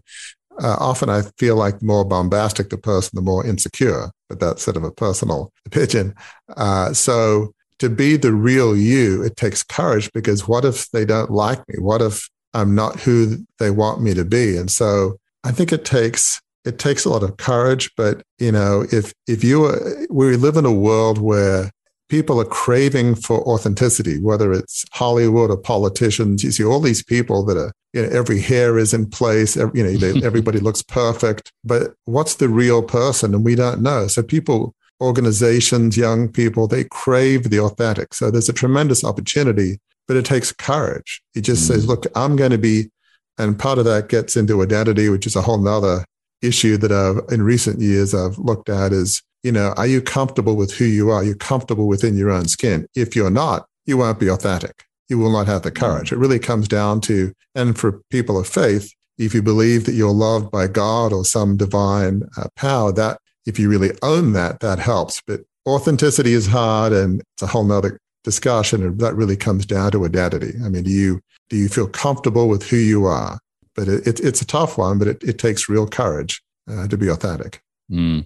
Uh, 0.62 0.75
often 0.79 1.10
I 1.10 1.24
feel 1.38 1.55
like 1.55 1.79
the 1.79 1.86
more 1.86 2.05
bombastic 2.05 2.70
the 2.70 2.77
person, 2.77 3.12
the 3.13 3.22
more 3.22 3.46
insecure, 3.46 4.12
but 4.29 4.39
that's 4.39 4.63
sort 4.63 4.77
of 4.77 4.84
a 4.84 4.91
personal 4.91 5.51
opinion. 5.65 6.13
Uh, 6.55 6.93
so 6.93 7.53
to 7.81 7.89
be 7.89 8.15
the 8.15 8.31
real 8.31 8.77
you, 8.77 9.23
it 9.23 9.35
takes 9.35 9.63
courage 9.63 10.11
because 10.13 10.47
what 10.47 10.63
if 10.63 10.91
they 10.91 11.03
don't 11.03 11.31
like 11.31 11.67
me? 11.67 11.79
What 11.79 12.00
if 12.00 12.29
I'm 12.53 12.75
not 12.75 13.00
who 13.00 13.38
they 13.57 13.71
want 13.71 14.03
me 14.03 14.13
to 14.13 14.23
be? 14.23 14.55
And 14.55 14.69
so 14.69 15.17
I 15.43 15.51
think 15.51 15.73
it 15.73 15.83
takes 15.83 16.39
it 16.63 16.77
takes 16.77 17.05
a 17.05 17.09
lot 17.09 17.23
of 17.23 17.38
courage. 17.38 17.89
But 17.97 18.21
you 18.38 18.51
know, 18.51 18.85
if 18.91 19.13
if 19.25 19.43
you 19.43 20.07
we 20.11 20.38
live 20.38 20.57
in 20.57 20.65
a 20.65 20.71
world 20.71 21.17
where 21.17 21.71
people 22.07 22.39
are 22.39 22.45
craving 22.45 23.15
for 23.15 23.41
authenticity, 23.47 24.19
whether 24.19 24.53
it's 24.53 24.85
Hollywood 24.91 25.50
or 25.50 25.57
politicians, 25.57 26.43
you 26.43 26.51
see 26.51 26.63
all 26.63 26.81
these 26.81 27.03
people 27.03 27.43
that 27.45 27.57
are 27.57 27.71
you 27.93 28.03
know, 28.03 28.09
every 28.09 28.39
hair 28.39 28.77
is 28.77 28.93
in 28.93 29.07
place, 29.09 29.57
every, 29.57 29.79
you 29.79 29.83
know, 29.83 29.97
they, 29.97 30.21
everybody 30.23 30.59
looks 30.59 30.83
perfect. 30.83 31.51
But 31.63 31.95
what's 32.05 32.35
the 32.35 32.47
real 32.47 32.83
person? 32.83 33.33
And 33.33 33.43
we 33.43 33.55
don't 33.55 33.81
know. 33.81 34.05
So 34.05 34.21
people 34.21 34.75
organizations, 35.01 35.98
young 35.98 36.29
people, 36.29 36.67
they 36.67 36.84
crave 36.86 37.50
the 37.50 37.60
authentic. 37.60 38.13
So 38.13 38.29
there's 38.29 38.50
a 38.50 38.53
tremendous 38.53 39.03
opportunity, 39.03 39.79
but 40.08 40.15
it 40.15 40.25
takes 40.25 40.51
courage. 40.51 41.22
It 41.36 41.41
just 41.41 41.63
mm-hmm. 41.63 41.74
says, 41.74 41.88
look, 41.88 42.05
I'm 42.15 42.36
going 42.36 42.51
to 42.51 42.58
be, 42.58 42.91
and 43.38 43.58
part 43.58 43.79
of 43.79 43.86
that 43.86 44.10
gets 44.10 44.38
into 44.38 44.62
identity, 44.62 45.10
which 45.10 45.25
is 45.25 45.36
a 45.36 45.41
whole 45.41 45.58
nother 45.58 46.05
issue 46.41 46.77
that 46.77 46.91
I've, 46.91 47.34
in 47.34 47.41
recent 47.41 47.81
years 47.81 48.13
I've 48.13 48.38
looked 48.38 48.70
at 48.70 48.93
is, 48.93 49.22
you 49.43 49.51
know, 49.51 49.74
are 49.77 49.88
you 49.88 50.01
comfortable 50.01 50.55
with 50.55 50.74
who 50.74 50.86
you 50.86 51.10
are? 51.10 51.24
You're 51.24 51.36
comfortable 51.36 51.88
within 51.88 52.15
your 52.15 52.29
own 52.29 52.48
skin. 52.48 52.88
If 52.96 53.15
you're 53.15 53.31
not, 53.31 53.65
you 53.86 53.98
won't 53.98 54.20
be 54.20 54.29
authentic. 54.29 54.86
You 55.10 55.17
will 55.17 55.31
not 55.31 55.48
have 55.48 55.63
the 55.63 55.72
mm-hmm. 55.72 55.84
courage. 55.84 56.12
It 56.12 56.17
really 56.17 56.39
comes 56.39 56.67
down 56.67 57.01
to, 57.01 57.34
and 57.55 57.77
for 57.77 58.01
people 58.12 58.38
of 58.38 58.48
faith, 58.48 58.93
if 59.17 59.34
you 59.34 59.41
believe 59.41 59.86
that 59.86 59.93
you're 59.93 60.12
loved 60.13 60.51
by 60.51 60.67
God 60.67 61.13
or 61.13 61.25
some 61.25 61.58
divine 61.58 62.24
uh, 62.38 62.48
power, 62.55 62.91
that 62.93 63.20
if 63.45 63.60
you 63.60 63.69
really 63.69 63.91
own 64.01 64.33
that, 64.33 64.60
that 64.60 64.79
helps. 64.79 65.21
But 65.25 65.41
authenticity 65.67 66.33
is 66.33 66.48
hard 66.48 66.93
and 66.93 67.21
it's 67.33 67.43
a 67.43 67.48
whole 67.48 67.63
nother 67.63 67.98
discussion. 68.24 68.83
And 68.83 69.00
that 69.00 69.15
really 69.15 69.38
comes 69.38 69.65
down 69.65 69.91
to 69.91 70.05
identity. 70.05 70.53
I 70.63 70.69
mean, 70.69 70.83
do 70.83 70.91
you, 70.91 71.21
do 71.50 71.57
you 71.57 71.69
feel 71.69 71.88
comfortable 71.88 72.48
with 72.48 72.63
who 72.69 72.77
you 72.77 73.05
are? 73.05 73.39
But 73.75 73.88
it, 73.88 74.05
it 74.05 74.19
it's 74.19 74.41
a 74.41 74.45
tough 74.45 74.77
one, 74.77 75.00
but 75.00 75.07
it, 75.07 75.24
it 75.24 75.39
takes 75.39 75.69
real 75.69 75.88
courage 75.88 76.41
uh, 76.69 76.88
to 76.88 76.98
be 76.98 77.07
authentic. 77.07 77.62
Mm. 77.91 78.25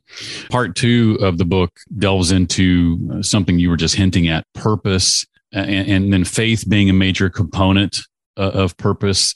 Part 0.49 0.75
two 0.75 1.17
of 1.21 1.37
the 1.37 1.45
book 1.45 1.71
delves 1.97 2.31
into 2.31 3.23
something 3.23 3.57
you 3.59 3.69
were 3.69 3.77
just 3.77 3.95
hinting 3.95 4.27
at 4.27 4.45
purpose 4.53 5.25
and, 5.51 5.87
and 5.89 6.13
then 6.13 6.23
faith 6.23 6.67
being 6.67 6.89
a 6.89 6.93
major 6.93 7.29
component 7.29 8.01
uh, 8.37 8.51
of 8.53 8.77
purpose. 8.77 9.33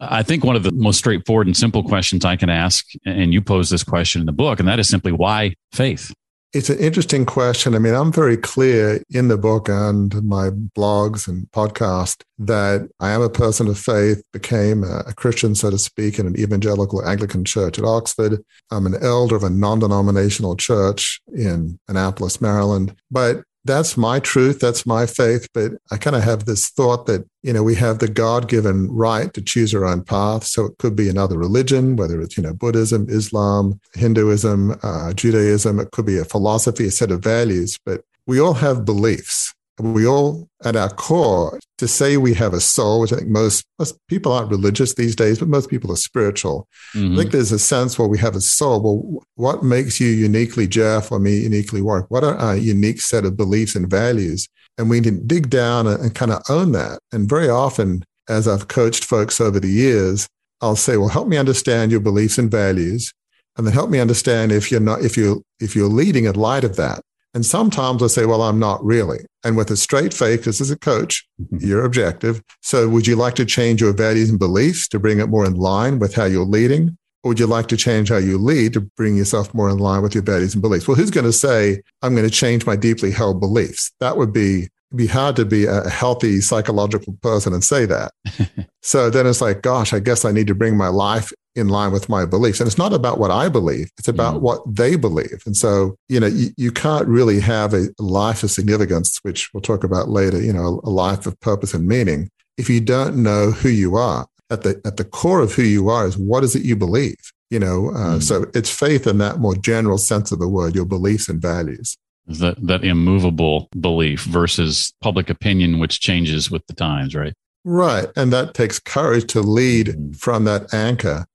I 0.00 0.22
think 0.22 0.44
one 0.44 0.56
of 0.56 0.62
the 0.62 0.72
most 0.72 0.98
straightforward 0.98 1.46
and 1.46 1.56
simple 1.56 1.82
questions 1.82 2.24
I 2.24 2.36
can 2.36 2.50
ask, 2.50 2.86
and 3.04 3.32
you 3.32 3.42
pose 3.42 3.70
this 3.70 3.84
question 3.84 4.20
in 4.20 4.26
the 4.26 4.32
book, 4.32 4.60
and 4.60 4.68
that 4.68 4.78
is 4.78 4.88
simply 4.88 5.12
why 5.12 5.54
faith? 5.72 6.12
It's 6.54 6.70
an 6.70 6.78
interesting 6.78 7.26
question. 7.26 7.74
I 7.74 7.78
mean, 7.78 7.92
I'm 7.92 8.10
very 8.10 8.38
clear 8.38 9.02
in 9.10 9.28
the 9.28 9.36
book 9.36 9.68
and 9.68 10.14
my 10.24 10.48
blogs 10.48 11.28
and 11.28 11.46
podcast 11.50 12.22
that 12.38 12.88
I 13.00 13.10
am 13.10 13.20
a 13.20 13.28
person 13.28 13.68
of 13.68 13.78
faith, 13.78 14.22
became 14.32 14.82
a 14.82 15.12
Christian, 15.12 15.54
so 15.54 15.68
to 15.70 15.76
speak, 15.76 16.18
in 16.18 16.26
an 16.26 16.38
evangelical 16.38 17.06
Anglican 17.06 17.44
church 17.44 17.78
at 17.78 17.84
Oxford. 17.84 18.42
I'm 18.70 18.86
an 18.86 18.94
elder 19.02 19.36
of 19.36 19.42
a 19.42 19.50
non 19.50 19.80
denominational 19.80 20.56
church 20.56 21.20
in 21.34 21.78
Annapolis, 21.86 22.40
Maryland. 22.40 22.96
But 23.10 23.42
that's 23.68 23.96
my 23.96 24.18
truth. 24.18 24.58
That's 24.58 24.86
my 24.86 25.06
faith. 25.06 25.46
But 25.52 25.72
I 25.92 25.98
kind 25.98 26.16
of 26.16 26.24
have 26.24 26.46
this 26.46 26.70
thought 26.70 27.06
that, 27.06 27.28
you 27.42 27.52
know, 27.52 27.62
we 27.62 27.76
have 27.76 27.98
the 27.98 28.08
God 28.08 28.48
given 28.48 28.90
right 28.90 29.32
to 29.34 29.42
choose 29.42 29.74
our 29.74 29.84
own 29.84 30.02
path. 30.02 30.44
So 30.44 30.64
it 30.64 30.78
could 30.78 30.96
be 30.96 31.08
another 31.08 31.38
religion, 31.38 31.94
whether 31.94 32.20
it's, 32.20 32.36
you 32.36 32.42
know, 32.42 32.54
Buddhism, 32.54 33.06
Islam, 33.08 33.78
Hinduism, 33.94 34.76
uh, 34.82 35.12
Judaism. 35.12 35.78
It 35.78 35.90
could 35.92 36.06
be 36.06 36.18
a 36.18 36.24
philosophy, 36.24 36.86
a 36.86 36.90
set 36.90 37.10
of 37.10 37.22
values. 37.22 37.78
But 37.84 38.02
we 38.26 38.40
all 38.40 38.54
have 38.54 38.84
beliefs 38.86 39.54
we 39.78 40.06
all 40.06 40.48
at 40.64 40.76
our 40.76 40.88
core 40.90 41.58
to 41.78 41.86
say 41.86 42.16
we 42.16 42.34
have 42.34 42.52
a 42.52 42.60
soul 42.60 43.00
which 43.00 43.12
i 43.12 43.16
think 43.16 43.28
most, 43.28 43.64
most 43.78 43.96
people 44.08 44.32
aren't 44.32 44.50
religious 44.50 44.94
these 44.94 45.14
days 45.14 45.38
but 45.38 45.48
most 45.48 45.70
people 45.70 45.92
are 45.92 45.96
spiritual. 45.96 46.66
Mm-hmm. 46.94 47.14
i 47.14 47.16
think 47.18 47.30
there's 47.30 47.52
a 47.52 47.58
sense 47.58 47.98
where 47.98 48.08
we 48.08 48.18
have 48.18 48.34
a 48.34 48.40
soul. 48.40 48.80
Well 48.80 49.22
what 49.36 49.62
makes 49.62 50.00
you 50.00 50.08
uniquely 50.08 50.66
jeff 50.66 51.12
or 51.12 51.18
me 51.18 51.38
uniquely 51.38 51.82
warwick 51.82 52.10
what 52.10 52.24
are 52.24 52.36
our 52.36 52.56
unique 52.56 53.00
set 53.00 53.24
of 53.24 53.36
beliefs 53.36 53.74
and 53.76 53.88
values? 53.88 54.48
And 54.76 54.88
we 54.88 55.00
need 55.00 55.10
to 55.10 55.24
dig 55.24 55.50
down 55.50 55.88
and, 55.88 56.00
and 56.00 56.14
kind 56.14 56.30
of 56.30 56.40
own 56.48 56.70
that. 56.70 57.00
And 57.10 57.28
very 57.28 57.48
often 57.48 58.04
as 58.28 58.46
i've 58.46 58.68
coached 58.68 59.04
folks 59.04 59.40
over 59.40 59.58
the 59.58 59.68
years 59.68 60.28
i'll 60.60 60.76
say 60.76 60.96
well 60.96 61.08
help 61.08 61.28
me 61.28 61.36
understand 61.36 61.90
your 61.90 62.00
beliefs 62.00 62.38
and 62.38 62.50
values 62.50 63.12
and 63.56 63.66
then 63.66 63.74
help 63.74 63.90
me 63.90 63.98
understand 63.98 64.52
if 64.52 64.70
you're 64.70 64.80
not 64.80 65.02
if 65.02 65.16
you 65.16 65.42
if 65.60 65.74
you're 65.74 65.88
leading 65.88 66.24
in 66.26 66.34
light 66.34 66.64
of 66.64 66.76
that 66.76 67.00
and 67.34 67.44
sometimes 67.44 68.02
I 68.02 68.06
say, 68.06 68.26
well, 68.26 68.42
I'm 68.42 68.58
not 68.58 68.84
really. 68.84 69.18
And 69.44 69.56
with 69.56 69.70
a 69.70 69.76
straight 69.76 70.14
face, 70.14 70.44
this 70.44 70.60
is 70.60 70.70
a 70.70 70.78
coach, 70.78 71.26
mm-hmm. 71.40 71.66
you're 71.66 71.84
objective. 71.84 72.42
So 72.62 72.88
would 72.88 73.06
you 73.06 73.16
like 73.16 73.34
to 73.36 73.44
change 73.44 73.80
your 73.80 73.92
values 73.92 74.30
and 74.30 74.38
beliefs 74.38 74.88
to 74.88 74.98
bring 74.98 75.20
it 75.20 75.28
more 75.28 75.44
in 75.44 75.54
line 75.54 75.98
with 75.98 76.14
how 76.14 76.24
you're 76.24 76.44
leading? 76.44 76.96
Or 77.22 77.30
would 77.30 77.40
you 77.40 77.46
like 77.46 77.66
to 77.68 77.76
change 77.76 78.08
how 78.08 78.16
you 78.16 78.38
lead 78.38 78.72
to 78.74 78.80
bring 78.80 79.16
yourself 79.16 79.52
more 79.52 79.68
in 79.68 79.78
line 79.78 80.02
with 80.02 80.14
your 80.14 80.22
values 80.22 80.54
and 80.54 80.62
beliefs? 80.62 80.88
Well, 80.88 80.96
who's 80.96 81.10
going 81.10 81.26
to 81.26 81.32
say, 81.32 81.82
I'm 82.02 82.14
going 82.14 82.28
to 82.28 82.34
change 82.34 82.64
my 82.64 82.76
deeply 82.76 83.10
held 83.10 83.40
beliefs? 83.40 83.92
That 84.00 84.16
would 84.16 84.32
be 84.32 84.68
be 84.96 85.06
hard 85.06 85.36
to 85.36 85.44
be 85.44 85.66
a 85.66 85.86
healthy 85.88 86.40
psychological 86.40 87.12
person 87.20 87.52
and 87.52 87.62
say 87.62 87.84
that. 87.84 88.10
so 88.82 89.10
then 89.10 89.26
it's 89.26 89.42
like, 89.42 89.60
gosh, 89.60 89.92
I 89.92 89.98
guess 89.98 90.24
I 90.24 90.32
need 90.32 90.46
to 90.46 90.54
bring 90.54 90.78
my 90.78 90.88
life 90.88 91.30
in 91.58 91.68
line 91.68 91.92
with 91.92 92.08
my 92.08 92.24
beliefs. 92.24 92.60
And 92.60 92.66
it's 92.66 92.78
not 92.78 92.92
about 92.92 93.18
what 93.18 93.30
I 93.30 93.48
believe, 93.48 93.90
it's 93.98 94.08
about 94.08 94.36
mm. 94.36 94.40
what 94.40 94.62
they 94.66 94.96
believe. 94.96 95.42
And 95.46 95.56
so, 95.56 95.96
you 96.08 96.20
know, 96.20 96.26
you, 96.26 96.50
you 96.56 96.70
can't 96.70 97.06
really 97.06 97.40
have 97.40 97.74
a 97.74 97.88
life 97.98 98.42
of 98.42 98.50
significance, 98.50 99.18
which 99.22 99.52
we'll 99.52 99.60
talk 99.60 99.84
about 99.84 100.08
later, 100.08 100.40
you 100.40 100.52
know, 100.52 100.80
a 100.84 100.90
life 100.90 101.26
of 101.26 101.38
purpose 101.40 101.74
and 101.74 101.86
meaning, 101.86 102.30
if 102.56 102.70
you 102.70 102.80
don't 102.80 103.22
know 103.22 103.50
who 103.50 103.68
you 103.68 103.96
are. 103.96 104.26
At 104.50 104.62
the, 104.62 104.80
at 104.86 104.96
the 104.96 105.04
core 105.04 105.40
of 105.40 105.52
who 105.52 105.62
you 105.62 105.90
are 105.90 106.06
is 106.06 106.16
what 106.16 106.42
is 106.42 106.56
it 106.56 106.62
you 106.62 106.74
believe? 106.74 107.18
You 107.50 107.58
know, 107.58 107.90
uh, 107.90 108.16
mm. 108.16 108.22
so 108.22 108.46
it's 108.54 108.70
faith 108.70 109.06
in 109.06 109.18
that 109.18 109.38
more 109.38 109.54
general 109.54 109.98
sense 109.98 110.32
of 110.32 110.38
the 110.38 110.48
word, 110.48 110.74
your 110.74 110.86
beliefs 110.86 111.28
and 111.28 111.40
values 111.40 111.98
that 112.28 112.56
that 112.66 112.84
immovable 112.84 113.68
belief 113.80 114.24
versus 114.24 114.92
public 115.00 115.30
opinion 115.30 115.78
which 115.78 116.00
changes 116.00 116.50
with 116.50 116.66
the 116.66 116.74
times 116.74 117.14
right 117.14 117.32
right 117.64 118.08
and 118.16 118.32
that 118.32 118.54
takes 118.54 118.78
courage 118.78 119.26
to 119.26 119.40
lead 119.40 119.88
mm-hmm. 119.88 120.12
from 120.12 120.44
that 120.44 120.72
anchor 120.74 121.26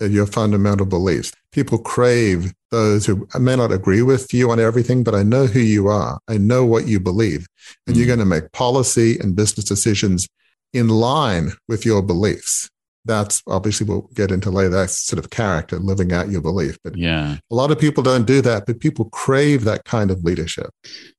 your 0.00 0.26
fundamental 0.26 0.86
beliefs. 0.86 1.32
People 1.52 1.78
crave 1.78 2.52
those 2.70 3.06
who 3.06 3.28
I 3.34 3.38
may 3.38 3.56
not 3.56 3.70
agree 3.70 4.02
with 4.02 4.32
you 4.32 4.50
on 4.50 4.58
everything, 4.58 5.04
but 5.04 5.14
I 5.14 5.22
know 5.22 5.46
who 5.46 5.60
you 5.60 5.88
are. 5.88 6.18
I 6.28 6.38
know 6.38 6.64
what 6.64 6.88
you 6.88 6.98
believe. 6.98 7.46
And 7.86 7.94
mm 7.94 7.98
you're 8.02 8.06
going 8.06 8.18
to 8.18 8.24
make 8.24 8.50
policy 8.52 9.18
and 9.20 9.36
business 9.36 9.64
decisions 9.64 10.26
in 10.72 10.88
line 10.88 11.52
with 11.68 11.84
your 11.86 12.02
beliefs. 12.02 12.68
That's 13.04 13.42
obviously 13.46 13.86
we'll 13.86 14.08
get 14.14 14.32
into 14.32 14.50
later. 14.50 14.70
That's 14.70 14.98
sort 14.98 15.18
of 15.22 15.30
character, 15.30 15.78
living 15.78 16.12
out 16.12 16.30
your 16.30 16.40
belief. 16.40 16.78
But 16.82 16.96
yeah, 16.96 17.36
a 17.50 17.54
lot 17.54 17.70
of 17.70 17.78
people 17.78 18.02
don't 18.02 18.26
do 18.26 18.40
that, 18.42 18.64
but 18.66 18.80
people 18.80 19.06
crave 19.06 19.64
that 19.64 19.84
kind 19.84 20.10
of 20.10 20.24
leadership. 20.24 20.70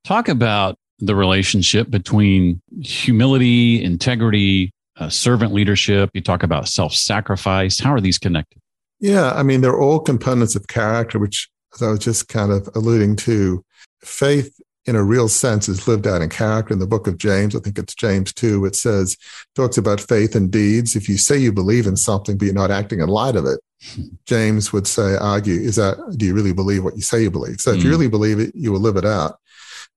Talk 0.04 0.28
about 0.28 0.78
the 1.00 1.16
relationship 1.16 1.90
between 1.90 2.62
humility, 2.82 3.84
integrity, 3.84 4.72
uh, 4.98 5.10
servant 5.10 5.54
leadership. 5.54 6.10
You 6.14 6.22
talk 6.22 6.44
about 6.44 6.68
self 6.68 6.94
sacrifice. 6.94 7.80
How 7.80 7.94
are 7.94 8.02
these 8.02 8.18
connected? 8.18 8.60
Yeah, 9.04 9.34
I 9.34 9.44
mean, 9.44 9.60
they're 9.60 9.78
all 9.78 10.00
components 10.00 10.56
of 10.56 10.68
character, 10.68 11.20
which, 11.20 11.50
as 11.76 11.82
I 11.82 11.90
was 11.90 12.00
just 12.00 12.30
kind 12.30 12.54
of 12.54 12.70
alluding 12.74 13.18
to, 13.18 13.62
faith 14.02 14.58
in 14.86 14.96
a 14.96 15.04
real 15.04 15.28
sense 15.28 15.68
is 15.68 15.90
lived 15.90 16.08
out 16.08 16.22
in 16.22 16.30
character 16.30 16.72
in 16.72 16.80
the 16.80 16.88
book 16.88 17.06
of 17.06 17.18
James. 17.18 17.54
I 17.54 17.60
think 17.60 17.78
it's 17.78 17.96
James 17.96 18.32
2. 18.32 18.64
It 18.64 18.78
says, 18.78 19.18
talks 19.56 19.78
about 19.78 20.00
faith 20.00 20.38
and 20.38 20.50
deeds. 20.50 20.96
If 20.96 21.10
you 21.10 21.18
say 21.18 21.38
you 21.38 21.52
believe 21.52 21.86
in 21.86 21.98
something, 21.98 22.38
but 22.38 22.46
you're 22.46 22.54
not 22.54 22.72
acting 22.72 23.02
in 23.02 23.10
light 23.10 23.36
of 23.36 23.46
it, 23.46 23.60
James 24.26 24.72
would 24.72 24.88
say, 24.88 25.18
argue, 25.18 25.60
is 25.60 25.76
that, 25.76 25.98
do 26.16 26.26
you 26.26 26.34
really 26.34 26.54
believe 26.54 26.86
what 26.86 26.96
you 26.96 27.02
say 27.02 27.24
you 27.24 27.32
believe? 27.32 27.60
So 27.60 27.72
if 27.72 27.80
you 27.80 27.90
hmm. 27.90 27.90
really 27.90 28.08
believe 28.08 28.40
it, 28.40 28.56
you 28.56 28.72
will 28.72 28.80
live 28.80 28.96
it 28.96 29.06
out. 29.06 29.38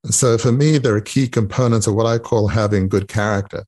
And 0.02 0.12
so 0.12 0.36
for 0.36 0.50
me, 0.50 0.78
there 0.78 0.96
are 0.96 1.00
key 1.00 1.28
components 1.28 1.86
of 1.86 1.94
what 1.94 2.06
I 2.06 2.18
call 2.18 2.48
having 2.48 2.88
good 2.88 3.06
character. 3.06 3.66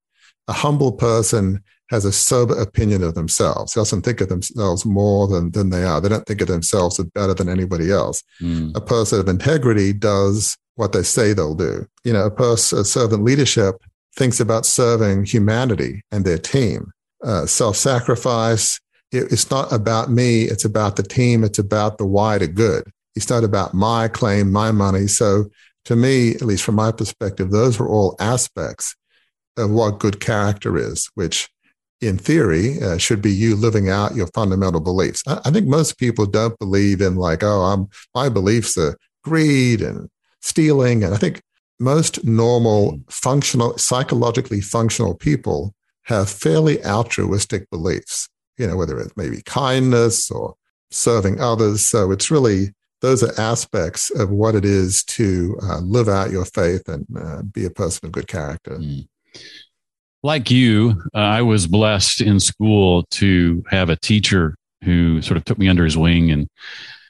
A 0.48 0.52
humble 0.52 0.90
person 0.90 1.62
has 1.90 2.04
a 2.04 2.12
sober 2.12 2.60
opinion 2.60 3.02
of 3.02 3.14
themselves. 3.14 3.72
They 3.72 3.80
doesn't 3.80 4.02
think 4.02 4.20
of 4.20 4.28
themselves 4.28 4.84
more 4.84 5.26
than, 5.26 5.50
than 5.52 5.70
they 5.70 5.84
are. 5.84 6.00
They 6.00 6.08
don't 6.08 6.26
think 6.26 6.40
of 6.40 6.48
themselves 6.48 7.00
as 7.00 7.06
better 7.06 7.34
than 7.34 7.48
anybody 7.48 7.90
else. 7.90 8.22
Mm. 8.40 8.76
A 8.76 8.80
person 8.80 9.20
of 9.20 9.28
integrity 9.28 9.92
does 9.92 10.56
what 10.74 10.92
they 10.92 11.02
say 11.02 11.32
they'll 11.32 11.54
do. 11.54 11.86
You 12.04 12.12
know, 12.12 12.26
a 12.26 12.30
person, 12.30 12.80
a 12.80 12.84
servant 12.84 13.24
leadership 13.24 13.76
thinks 14.14 14.38
about 14.38 14.66
serving 14.66 15.24
humanity 15.24 16.02
and 16.10 16.24
their 16.24 16.38
team. 16.38 16.92
Uh, 17.24 17.46
self-sacrifice. 17.46 18.78
It, 19.10 19.32
it's 19.32 19.50
not 19.50 19.72
about 19.72 20.10
me. 20.10 20.42
It's 20.42 20.64
about 20.64 20.96
the 20.96 21.02
team. 21.02 21.42
It's 21.42 21.58
about 21.58 21.98
the 21.98 22.06
wider 22.06 22.46
good. 22.46 22.84
It's 23.16 23.30
not 23.30 23.44
about 23.44 23.74
my 23.74 24.08
claim, 24.08 24.52
my 24.52 24.70
money. 24.70 25.06
So 25.06 25.50
to 25.86 25.96
me, 25.96 26.34
at 26.34 26.42
least 26.42 26.64
from 26.64 26.74
my 26.74 26.92
perspective, 26.92 27.50
those 27.50 27.80
are 27.80 27.88
all 27.88 28.14
aspects 28.20 28.94
of 29.56 29.70
what 29.70 29.98
good 29.98 30.20
character 30.20 30.76
is, 30.76 31.10
which 31.14 31.48
in 32.00 32.18
theory 32.18 32.80
uh, 32.80 32.96
should 32.96 33.20
be 33.20 33.32
you 33.32 33.56
living 33.56 33.88
out 33.88 34.14
your 34.14 34.28
fundamental 34.28 34.80
beliefs. 34.80 35.22
I, 35.26 35.40
I, 35.44 35.50
think 35.50 35.66
most 35.66 35.98
people 35.98 36.26
don't 36.26 36.58
believe 36.58 37.00
in 37.00 37.16
like, 37.16 37.42
oh, 37.42 37.62
I'm, 37.62 37.88
my 38.14 38.28
beliefs 38.28 38.78
are 38.78 38.96
greed 39.24 39.82
and 39.82 40.08
stealing. 40.40 41.02
And 41.02 41.12
I 41.12 41.16
think 41.16 41.42
most 41.80 42.24
normal, 42.24 43.00
functional, 43.10 43.76
psychologically 43.78 44.60
functional 44.60 45.14
people 45.14 45.74
have 46.04 46.30
fairly 46.30 46.84
altruistic 46.84 47.68
beliefs, 47.70 48.28
you 48.56 48.66
know, 48.66 48.76
whether 48.76 48.98
it's 48.98 49.16
maybe 49.16 49.42
kindness 49.42 50.30
or 50.30 50.54
serving 50.90 51.40
others. 51.40 51.88
So 51.88 52.12
it's 52.12 52.30
really, 52.30 52.72
those 53.00 53.22
are 53.22 53.38
aspects 53.40 54.10
of 54.10 54.30
what 54.30 54.54
it 54.54 54.64
is 54.64 55.04
to 55.04 55.58
uh, 55.62 55.78
live 55.80 56.08
out 56.08 56.30
your 56.30 56.44
faith 56.44 56.88
and 56.88 57.06
uh, 57.16 57.42
be 57.42 57.64
a 57.64 57.70
person 57.70 58.06
of 58.06 58.12
good 58.12 58.28
character. 58.28 58.78
Mm. 58.78 59.08
Like 60.22 60.50
you, 60.50 61.02
uh, 61.14 61.18
I 61.18 61.42
was 61.42 61.66
blessed 61.66 62.20
in 62.20 62.40
school 62.40 63.04
to 63.12 63.62
have 63.70 63.88
a 63.88 63.96
teacher 63.96 64.56
who 64.84 65.22
sort 65.22 65.36
of 65.36 65.44
took 65.44 65.58
me 65.58 65.68
under 65.68 65.84
his 65.84 65.96
wing 65.96 66.30
and 66.30 66.48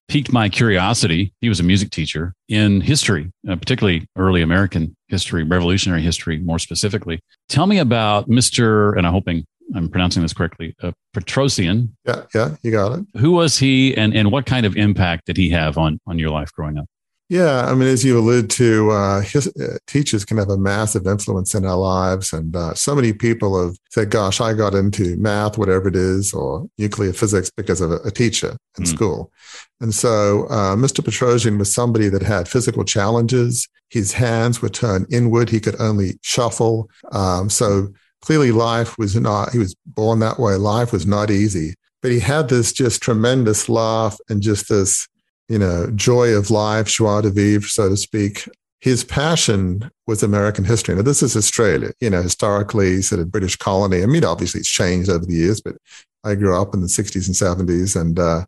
piqued 0.08 0.32
my 0.32 0.48
curiosity. 0.48 1.32
He 1.40 1.48
was 1.48 1.60
a 1.60 1.62
music 1.62 1.90
teacher 1.90 2.34
in 2.48 2.80
history, 2.80 3.30
uh, 3.48 3.56
particularly 3.56 4.06
early 4.16 4.42
American 4.42 4.94
history, 5.08 5.42
revolutionary 5.42 6.02
history, 6.02 6.38
more 6.38 6.58
specifically. 6.58 7.20
Tell 7.48 7.66
me 7.66 7.78
about 7.78 8.28
Mr. 8.28 8.96
and 8.96 9.06
I'm 9.06 9.12
hoping 9.12 9.44
I'm 9.74 9.88
pronouncing 9.88 10.22
this 10.22 10.32
correctly, 10.32 10.74
uh, 10.82 10.92
Petrosian. 11.14 11.90
Yeah, 12.06 12.22
yeah, 12.34 12.56
you 12.62 12.70
got 12.70 12.98
it. 12.98 13.06
Who 13.18 13.32
was 13.32 13.58
he, 13.58 13.94
and 13.96 14.14
and 14.14 14.32
what 14.32 14.46
kind 14.46 14.64
of 14.64 14.76
impact 14.76 15.26
did 15.26 15.36
he 15.36 15.50
have 15.50 15.76
on 15.76 16.00
on 16.06 16.18
your 16.18 16.30
life 16.30 16.50
growing 16.52 16.78
up? 16.78 16.86
Yeah, 17.30 17.66
I 17.66 17.74
mean, 17.74 17.88
as 17.88 18.06
you 18.06 18.18
allude 18.18 18.48
to, 18.50 18.90
uh, 18.90 19.20
his, 19.20 19.48
uh, 19.48 19.76
teachers 19.86 20.24
can 20.24 20.38
have 20.38 20.48
a 20.48 20.56
massive 20.56 21.06
influence 21.06 21.54
in 21.54 21.66
our 21.66 21.76
lives. 21.76 22.32
And 22.32 22.56
uh, 22.56 22.72
so 22.72 22.94
many 22.94 23.12
people 23.12 23.62
have 23.62 23.76
said, 23.90 24.08
gosh, 24.08 24.40
I 24.40 24.54
got 24.54 24.74
into 24.74 25.14
math, 25.18 25.58
whatever 25.58 25.88
it 25.88 25.96
is, 25.96 26.32
or 26.32 26.66
nuclear 26.78 27.12
physics 27.12 27.50
because 27.50 27.82
of 27.82 27.92
a, 27.92 27.96
a 27.96 28.10
teacher 28.10 28.56
in 28.78 28.84
mm. 28.84 28.88
school. 28.88 29.30
And 29.82 29.94
so 29.94 30.44
uh, 30.44 30.74
Mr. 30.74 31.04
Petrosian 31.04 31.58
was 31.58 31.72
somebody 31.72 32.08
that 32.08 32.22
had 32.22 32.48
physical 32.48 32.82
challenges. 32.82 33.68
His 33.90 34.14
hands 34.14 34.62
were 34.62 34.70
turned 34.70 35.12
inward. 35.12 35.50
He 35.50 35.60
could 35.60 35.78
only 35.78 36.18
shuffle. 36.22 36.88
Um, 37.12 37.50
so 37.50 37.88
clearly 38.22 38.52
life 38.52 38.96
was 38.96 39.14
not, 39.16 39.52
he 39.52 39.58
was 39.58 39.76
born 39.84 40.20
that 40.20 40.38
way. 40.38 40.54
Life 40.54 40.92
was 40.92 41.06
not 41.06 41.30
easy. 41.30 41.74
But 42.00 42.10
he 42.10 42.20
had 42.20 42.48
this 42.48 42.72
just 42.72 43.02
tremendous 43.02 43.68
laugh 43.68 44.16
and 44.30 44.40
just 44.40 44.70
this 44.70 45.06
you 45.48 45.58
know, 45.58 45.90
joy 45.94 46.34
of 46.34 46.50
life, 46.50 46.86
joie 46.86 47.22
de 47.22 47.30
vivre, 47.30 47.68
so 47.68 47.88
to 47.88 47.96
speak. 47.96 48.48
His 48.80 49.02
passion 49.02 49.90
was 50.06 50.22
American 50.22 50.64
history. 50.64 50.94
Now, 50.94 51.02
this 51.02 51.22
is 51.22 51.36
Australia, 51.36 51.90
you 52.00 52.10
know, 52.10 52.22
historically 52.22 53.02
sort 53.02 53.20
of 53.20 53.32
British 53.32 53.56
colony. 53.56 54.02
I 54.02 54.06
mean, 54.06 54.24
obviously 54.24 54.60
it's 54.60 54.70
changed 54.70 55.10
over 55.10 55.24
the 55.24 55.34
years, 55.34 55.60
but 55.60 55.76
I 56.22 56.36
grew 56.36 56.56
up 56.56 56.74
in 56.74 56.80
the 56.80 56.86
60s 56.86 57.26
and 57.26 57.68
70s. 57.68 58.00
And, 58.00 58.18
uh, 58.18 58.44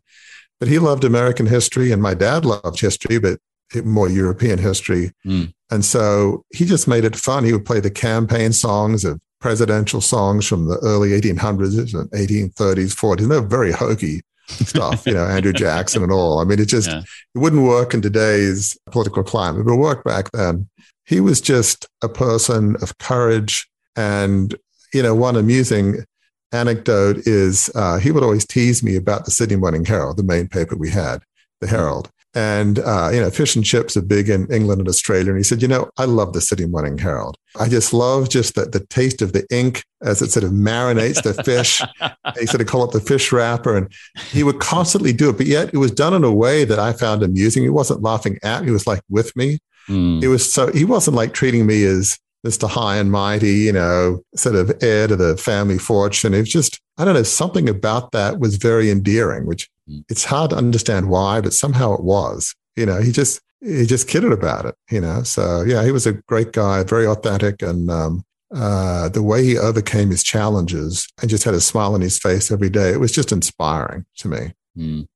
but 0.59 0.69
he 0.69 0.79
loved 0.79 1.03
American 1.03 1.47
history, 1.47 1.91
and 1.91 2.01
my 2.01 2.13
dad 2.13 2.45
loved 2.45 2.79
history, 2.79 3.17
but 3.17 3.39
more 3.83 4.09
European 4.09 4.59
history. 4.59 5.11
Mm. 5.25 5.53
And 5.69 5.83
so 5.83 6.43
he 6.53 6.65
just 6.65 6.87
made 6.87 7.03
it 7.03 7.15
fun. 7.15 7.43
He 7.43 7.53
would 7.53 7.65
play 7.65 7.79
the 7.79 7.89
campaign 7.89 8.53
songs 8.53 9.03
of 9.03 9.19
presidential 9.39 10.01
songs 10.01 10.45
from 10.45 10.67
the 10.67 10.77
early 10.79 11.09
1800s 11.09 11.93
and 11.99 12.09
1830s, 12.11 12.95
40s. 12.95 13.21
And 13.21 13.31
they're 13.31 13.41
very 13.41 13.71
hokey 13.71 14.21
stuff, 14.51 15.05
you 15.05 15.13
know, 15.13 15.25
Andrew 15.25 15.53
Jackson 15.53 16.03
and 16.03 16.11
all. 16.11 16.39
I 16.39 16.43
mean, 16.43 16.59
it 16.59 16.67
just 16.67 16.89
yeah. 16.89 17.01
it 17.01 17.37
wouldn't 17.37 17.63
work 17.63 17.93
in 17.93 18.01
today's 18.01 18.77
political 18.91 19.23
climate, 19.23 19.65
but 19.65 19.75
worked 19.75 20.05
back 20.05 20.31
then. 20.31 20.69
He 21.05 21.19
was 21.19 21.41
just 21.41 21.87
a 22.01 22.09
person 22.09 22.75
of 22.81 22.97
courage. 22.97 23.67
And, 23.95 24.55
you 24.93 25.03
know, 25.03 25.15
one 25.15 25.35
amusing 25.35 26.05
anecdote 26.51 27.27
is 27.27 27.69
uh, 27.75 27.97
he 27.97 28.11
would 28.11 28.23
always 28.23 28.45
tease 28.45 28.83
me 28.83 28.95
about 28.95 29.25
the 29.25 29.31
Sydney 29.31 29.55
Morning 29.55 29.85
Herald, 29.85 30.17
the 30.17 30.23
main 30.23 30.47
paper 30.47 30.75
we 30.75 30.89
had, 30.89 31.21
the 31.59 31.67
Herald. 31.67 32.09
And, 32.33 32.79
uh, 32.79 33.09
you 33.13 33.19
know, 33.19 33.29
fish 33.29 33.55
and 33.55 33.65
chips 33.65 33.97
are 33.97 34.01
big 34.01 34.29
in 34.29 34.51
England 34.51 34.79
and 34.79 34.87
Australia. 34.87 35.29
And 35.29 35.37
he 35.37 35.43
said, 35.43 35.61
you 35.61 35.67
know, 35.67 35.89
I 35.97 36.05
love 36.05 36.31
the 36.31 36.39
Sydney 36.39 36.65
Morning 36.65 36.97
Herald. 36.97 37.35
I 37.59 37.67
just 37.67 37.93
love 37.93 38.29
just 38.29 38.55
the, 38.55 38.65
the 38.65 38.85
taste 38.87 39.21
of 39.21 39.33
the 39.33 39.45
ink 39.51 39.83
as 40.01 40.21
it 40.21 40.31
sort 40.31 40.45
of 40.45 40.51
marinates 40.51 41.21
the 41.21 41.33
fish. 41.43 41.81
he 42.39 42.45
sort 42.45 42.61
of 42.61 42.67
call 42.67 42.85
it 42.85 42.91
the 42.91 43.01
fish 43.01 43.31
wrapper. 43.33 43.75
And 43.75 43.91
he 44.29 44.43
would 44.43 44.59
constantly 44.59 45.11
do 45.11 45.29
it. 45.29 45.37
But 45.37 45.47
yet 45.47 45.73
it 45.73 45.77
was 45.77 45.91
done 45.91 46.13
in 46.13 46.23
a 46.23 46.33
way 46.33 46.63
that 46.63 46.79
I 46.79 46.93
found 46.93 47.21
amusing. 47.21 47.63
He 47.63 47.69
wasn't 47.69 48.01
laughing 48.01 48.39
at 48.43 48.61
me. 48.61 48.67
He 48.67 48.71
was 48.71 48.87
like 48.87 49.01
with 49.09 49.35
me. 49.35 49.59
Mm. 49.89 50.23
It 50.23 50.29
was 50.29 50.51
so, 50.51 50.71
he 50.71 50.85
wasn't 50.85 51.17
like 51.17 51.33
treating 51.33 51.65
me 51.65 51.83
as 51.83 52.17
Mr. 52.45 52.67
High 52.67 52.97
and 52.97 53.11
Mighty, 53.11 53.53
you 53.53 53.71
know, 53.71 54.23
sort 54.35 54.55
of 54.55 54.71
heir 54.81 55.07
to 55.07 55.15
the 55.15 55.37
family 55.37 55.77
fortune. 55.77 56.33
It 56.33 56.39
was 56.39 56.49
just, 56.49 56.79
I 56.97 57.05
don't 57.05 57.13
know, 57.13 57.23
something 57.23 57.69
about 57.69 58.11
that 58.13 58.39
was 58.39 58.55
very 58.55 58.89
endearing, 58.89 59.45
which 59.45 59.69
Mm. 59.91 60.03
It's 60.09 60.23
hard 60.23 60.51
to 60.51 60.57
understand 60.57 61.09
why, 61.09 61.41
but 61.41 61.53
somehow 61.53 61.93
it 61.93 62.03
was. 62.03 62.55
You 62.75 62.85
know, 62.85 63.01
he 63.01 63.11
just 63.11 63.41
he 63.61 63.85
just 63.85 64.07
kidded 64.07 64.31
about 64.31 64.65
it. 64.65 64.75
You 64.89 65.01
know, 65.01 65.23
so 65.23 65.63
yeah, 65.63 65.83
he 65.83 65.91
was 65.91 66.07
a 66.07 66.13
great 66.13 66.53
guy, 66.53 66.83
very 66.83 67.05
authentic, 67.05 67.61
and 67.61 67.89
um, 67.89 68.23
uh, 68.55 69.09
the 69.09 69.23
way 69.23 69.43
he 69.43 69.57
overcame 69.57 70.09
his 70.09 70.23
challenges 70.23 71.07
and 71.21 71.29
just 71.29 71.43
had 71.43 71.53
a 71.53 71.61
smile 71.61 71.93
on 71.93 72.01
his 72.01 72.19
face 72.19 72.51
every 72.51 72.69
day. 72.69 72.91
It 72.91 72.99
was 72.99 73.11
just 73.11 73.31
inspiring 73.31 74.05
to 74.17 74.27
me. 74.27 74.53
Mm. 74.77 75.07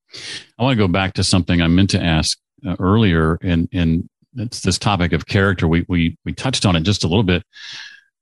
I 0.58 0.64
want 0.64 0.78
to 0.78 0.84
go 0.84 0.92
back 0.92 1.14
to 1.14 1.24
something 1.24 1.62
I 1.62 1.68
meant 1.68 1.90
to 1.92 2.02
ask 2.02 2.38
uh, 2.68 2.76
earlier, 2.80 3.38
and 3.42 3.70
and 3.72 4.10
it's 4.36 4.62
this 4.62 4.78
topic 4.78 5.13
of 5.13 5.26
character. 5.26 5.67
We 5.67 5.86
we 5.88 6.17
we 6.26 6.34
touched 6.34 6.65
on 6.65 6.76
it 6.76 6.82
just 6.82 7.04
a 7.04 7.08
little 7.08 7.24
bit, 7.24 7.43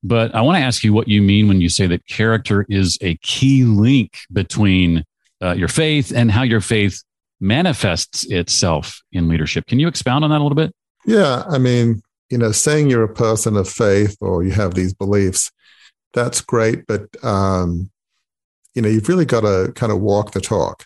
but 0.04 0.34
I 0.36 0.42
want 0.42 0.58
to 0.58 0.64
ask 0.64 0.84
you 0.84 0.94
what 0.94 1.08
you 1.08 1.22
mean 1.22 1.48
when 1.48 1.62
you 1.62 1.70
say 1.70 1.88
that 1.88 2.06
character 2.08 2.66
is 2.70 2.98
a 3.02 3.16
key 3.18 3.64
link 3.64 4.18
between 4.32 5.04
uh, 5.42 5.54
your 5.54 5.68
faith 5.68 6.12
and 6.16 6.32
how 6.32 6.44
your 6.44 6.62
faith 6.62 7.04
manifests 7.40 8.26
itself 8.26 9.02
in 9.12 9.28
leadership. 9.28 9.68
Can 9.68 9.80
you 9.80 9.88
expound 9.88 10.24
on 10.24 10.30
that 10.30 10.40
a 10.40 10.44
little 10.44 10.56
bit? 10.56 10.74
Yeah. 11.06 11.44
I 11.50 11.58
mean, 11.58 12.02
you 12.30 12.38
know, 12.38 12.52
saying 12.52 12.90
you're 12.90 13.04
a 13.04 13.14
person 13.14 13.58
of 13.58 13.70
faith 13.70 14.18
or 14.22 14.44
you 14.44 14.52
have 14.52 14.74
these 14.74 14.94
beliefs, 14.94 15.52
that's 16.14 16.42
great. 16.42 16.88
But, 16.88 17.08
um, 17.24 17.92
you 18.74 18.82
know, 18.82 18.88
you've 18.88 19.10
really 19.10 19.26
got 19.26 19.42
to 19.42 19.74
kind 19.76 19.92
of 19.92 20.00
walk 20.00 20.32
the 20.32 20.42
talk. 20.42 20.86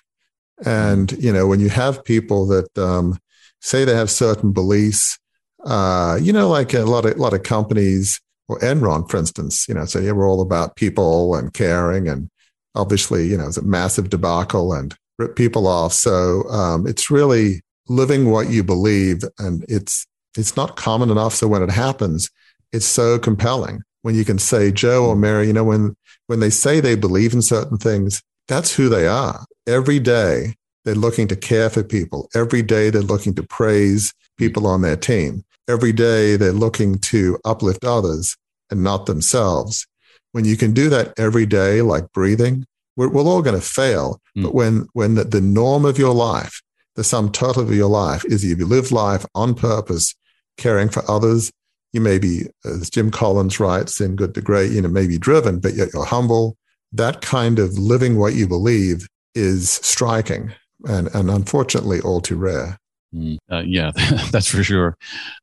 And, 0.65 1.11
you 1.11 1.31
know, 1.31 1.45
when 1.45 1.59
you 1.59 1.69
have 1.69 2.03
people 2.03 2.47
that 2.47 2.75
um, 2.77 3.19
say 3.61 3.85
they 3.85 3.95
have 3.95 4.11
certain 4.11 4.51
beliefs, 4.51 5.17
uh, 5.65 6.17
you 6.21 6.31
know, 6.31 6.49
like 6.49 6.73
a 6.73 6.81
lot 6.81 7.05
of, 7.05 7.17
a 7.17 7.21
lot 7.21 7.33
of 7.33 7.43
companies 7.43 8.19
or 8.47 8.59
Enron, 8.59 9.09
for 9.09 9.17
instance, 9.17 9.67
you 9.67 9.73
know, 9.73 9.85
say, 9.85 10.05
yeah, 10.05 10.11
we're 10.11 10.29
all 10.29 10.41
about 10.41 10.75
people 10.75 11.35
and 11.35 11.53
caring 11.53 12.07
and 12.07 12.29
obviously, 12.75 13.27
you 13.27 13.37
know, 13.37 13.47
it's 13.47 13.57
a 13.57 13.63
massive 13.63 14.09
debacle 14.09 14.73
and 14.73 14.95
rip 15.17 15.35
people 15.35 15.67
off. 15.67 15.93
So 15.93 16.43
um, 16.49 16.87
it's 16.87 17.11
really 17.11 17.61
living 17.89 18.29
what 18.29 18.49
you 18.49 18.63
believe, 18.63 19.23
and 19.39 19.65
it's 19.67 20.05
it's 20.37 20.55
not 20.55 20.75
common 20.75 21.09
enough. 21.09 21.33
So 21.33 21.47
when 21.47 21.63
it 21.63 21.71
happens, 21.71 22.29
it's 22.71 22.85
so 22.85 23.17
compelling 23.17 23.81
when 24.03 24.15
you 24.15 24.23
can 24.23 24.39
say, 24.39 24.71
Joe 24.71 25.05
or 25.05 25.15
Mary, 25.15 25.47
you 25.47 25.53
know, 25.53 25.63
when 25.63 25.95
when 26.27 26.39
they 26.39 26.49
say 26.49 26.79
they 26.79 26.95
believe 26.95 27.33
in 27.33 27.41
certain 27.41 27.77
things, 27.77 28.21
that's 28.47 28.75
who 28.75 28.89
they 28.89 29.07
are. 29.07 29.45
Every 29.65 29.99
day 29.99 30.55
they're 30.87 30.95
looking 30.95 31.27
to 31.27 31.35
care 31.35 31.69
for 31.69 31.83
people. 31.83 32.29
Every 32.33 32.61
day 32.61 32.89
they're 32.89 33.01
looking 33.01 33.35
to 33.35 33.43
praise 33.43 34.13
people 34.37 34.65
on 34.65 34.83
their 34.83 34.95
team. 34.95 35.43
Every 35.67 35.91
day 35.91 36.37
they're 36.37 36.53
looking 36.53 36.97
to 36.99 37.37
uplift 37.43 37.83
others 37.83 38.37
and 38.71 38.85
not 38.85 39.05
themselves. 39.05 39.85
When 40.31 40.45
you 40.45 40.55
can 40.55 40.71
do 40.71 40.87
that 40.87 41.13
every 41.19 41.45
day, 41.45 41.81
like 41.81 42.13
breathing, 42.13 42.65
we're, 42.95 43.09
we're 43.09 43.23
all 43.23 43.41
going 43.41 43.59
to 43.59 43.65
fail. 43.65 44.21
Mm. 44.37 44.43
But 44.43 44.53
when, 44.53 44.87
when 44.93 45.15
the, 45.15 45.25
the 45.25 45.41
norm 45.41 45.83
of 45.83 45.97
your 45.97 46.13
life, 46.13 46.61
the 46.95 47.03
sum 47.03 47.33
total 47.33 47.63
of 47.63 47.75
your 47.75 47.89
life 47.89 48.23
is 48.23 48.45
you 48.45 48.55
live 48.55 48.93
life 48.93 49.25
on 49.35 49.55
purpose 49.55 50.15
caring 50.57 50.87
for 50.87 51.03
others. 51.11 51.51
You 51.91 51.99
may 51.99 52.17
be, 52.17 52.43
as 52.63 52.89
Jim 52.89 53.11
Collins 53.11 53.59
writes 53.59 53.99
in 53.99 54.15
Good 54.15 54.33
to 54.35 54.41
Great, 54.41 54.71
you 54.71 54.81
know, 54.81 54.87
may 54.87 55.07
be 55.07 55.17
driven, 55.17 55.59
but 55.59 55.73
yet 55.73 55.89
you're 55.93 56.05
humble. 56.05 56.55
That 56.93 57.19
kind 57.19 57.59
of 57.59 57.77
living 57.77 58.17
what 58.17 58.35
you 58.35 58.47
believe 58.47 59.05
is 59.35 59.69
striking 59.69 60.53
and, 60.87 61.07
and 61.13 61.29
unfortunately 61.29 61.99
all 62.01 62.21
too 62.21 62.37
rare. 62.37 62.77
Mm, 63.13 63.37
uh, 63.51 63.63
yeah, 63.65 63.91
that's 64.31 64.47
for 64.47 64.63
sure. 64.63 64.97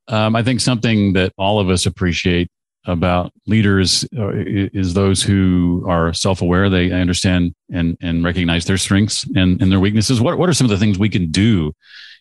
Um, 0.08 0.36
I 0.36 0.42
think 0.42 0.60
something 0.60 1.14
that 1.14 1.32
all 1.38 1.60
of 1.60 1.68
us 1.68 1.86
appreciate 1.86 2.48
about 2.86 3.32
leaders 3.46 4.04
uh, 4.16 4.30
is 4.34 4.92
those 4.92 5.22
who 5.22 5.84
are 5.88 6.12
self-aware. 6.12 6.68
They 6.68 6.90
understand 6.90 7.54
and 7.72 7.96
and 8.00 8.22
recognize 8.24 8.66
their 8.66 8.76
strengths 8.76 9.24
and, 9.34 9.60
and 9.62 9.72
their 9.72 9.80
weaknesses. 9.80 10.20
What 10.20 10.38
what 10.38 10.48
are 10.48 10.54
some 10.54 10.66
of 10.66 10.70
the 10.70 10.78
things 10.78 10.98
we 10.98 11.08
can 11.08 11.30
do, 11.30 11.72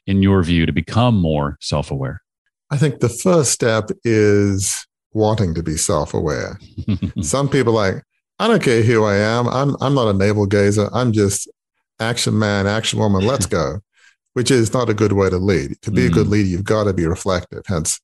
in 0.08 0.22
your 0.22 0.42
view, 0.44 0.66
to 0.66 0.72
become 0.72 1.16
more 1.18 1.58
self-aware? 1.60 2.22
I 2.72 2.78
think 2.78 3.00
the 3.00 3.10
first 3.10 3.52
step 3.52 3.90
is 4.04 4.86
wanting 5.12 5.54
to 5.56 5.64
be 5.64 5.78
self-aware. 5.78 6.60
some 7.22 7.48
people 7.48 7.74
like, 7.74 8.02
I 8.40 8.48
don't 8.48 8.64
care 8.64 8.82
who 8.82 9.04
I 9.04 9.18
am. 9.18 9.48
I'm 9.48 9.76
I'm 9.82 9.94
not 9.94 10.08
a 10.08 10.14
navel 10.14 10.46
gazer. 10.46 10.90
I'm 10.94 11.12
just 11.12 11.50
action 12.04 12.38
man, 12.38 12.68
action 12.68 13.00
woman. 13.00 13.26
Let's 13.26 13.46
go 13.46 13.80
which 14.34 14.52
is 14.52 14.74
not 14.74 14.90
a 14.90 14.94
good 14.94 15.14
way 15.14 15.30
to 15.30 15.38
lead. 15.38 15.82
To 15.84 15.92
be 15.92 16.02
mm. 16.02 16.08
a 16.08 16.10
good 16.10 16.28
mm. 16.28 16.32
leader, 16.32 16.50
you've 16.50 16.64
got 16.64 16.86
to 16.86 16.94
be 16.94 17.06
reflective. 17.06 17.64
Hence, 17.66 18.00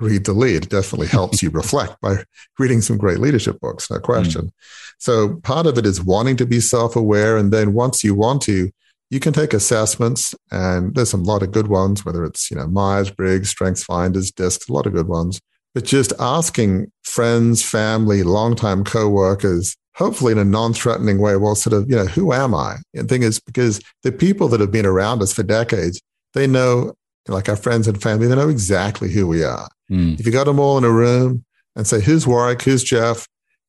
read 0.00 0.24
to 0.24 0.32
lead 0.32 0.68
definitely 0.68 1.06
helps 1.08 1.42
you 1.42 1.50
reflect 1.50 2.00
by 2.00 2.24
reading 2.58 2.80
some 2.80 2.98
great 2.98 3.18
leadership 3.18 3.60
books, 3.60 3.90
no 3.90 3.98
question. 3.98 4.46
Mm. 4.46 4.52
So 4.98 5.36
part 5.42 5.66
of 5.66 5.78
it 5.78 5.86
is 5.86 6.02
wanting 6.02 6.36
to 6.38 6.46
be 6.46 6.60
self-aware. 6.60 7.36
And 7.36 7.52
then 7.52 7.72
once 7.72 8.02
you 8.02 8.14
want 8.14 8.42
to, 8.42 8.70
you 9.10 9.20
can 9.20 9.32
take 9.32 9.52
assessments 9.52 10.34
and 10.50 10.94
there's 10.94 11.12
a 11.12 11.18
lot 11.18 11.42
of 11.42 11.52
good 11.52 11.66
ones, 11.68 12.04
whether 12.04 12.24
it's, 12.24 12.50
you 12.50 12.56
know, 12.56 12.66
Myers-Briggs, 12.66 13.50
Strengths 13.50 13.84
Finders, 13.84 14.32
DISC, 14.32 14.68
a 14.68 14.72
lot 14.72 14.86
of 14.86 14.94
good 14.94 15.08
ones. 15.08 15.40
But 15.74 15.84
just 15.84 16.12
asking 16.18 16.90
friends, 17.02 17.62
family, 17.62 18.22
longtime 18.22 18.84
co-workers, 18.84 19.76
hopefully 19.94 20.32
in 20.32 20.38
a 20.38 20.44
non-threatening 20.44 21.18
way, 21.18 21.36
well, 21.36 21.54
sort 21.54 21.74
of, 21.74 21.88
you 21.88 21.96
know, 21.96 22.06
who 22.06 22.32
am 22.32 22.54
I? 22.54 22.76
And 22.94 23.08
the 23.08 23.08
thing 23.08 23.22
is, 23.22 23.40
because 23.40 23.80
the 24.02 24.12
people 24.12 24.48
that 24.48 24.60
have 24.60 24.72
been 24.72 24.86
around 24.86 25.22
us 25.22 25.32
for 25.32 25.42
decades, 25.42 26.00
they 26.34 26.46
know, 26.46 26.94
like 27.28 27.48
our 27.48 27.56
friends 27.56 27.86
and 27.86 28.00
family, 28.00 28.26
they 28.26 28.34
know 28.34 28.48
exactly 28.48 29.10
who 29.10 29.26
we 29.26 29.44
are. 29.44 29.68
Mm. 29.90 30.18
If 30.18 30.26
you 30.26 30.32
got 30.32 30.44
them 30.44 30.58
all 30.58 30.78
in 30.78 30.84
a 30.84 30.90
room 30.90 31.44
and 31.76 31.86
say, 31.86 32.00
who's 32.00 32.26
Warwick, 32.26 32.62
who's 32.62 32.82
Jeff, 32.82 33.26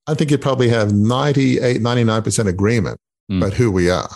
I 0.07 0.13
think 0.13 0.31
you'd 0.31 0.41
probably 0.41 0.69
have 0.69 0.93
98, 0.93 1.81
99% 1.81 2.47
agreement 2.47 2.99
mm. 3.31 3.37
about 3.37 3.53
who 3.53 3.71
we 3.71 3.89
are. 3.89 4.09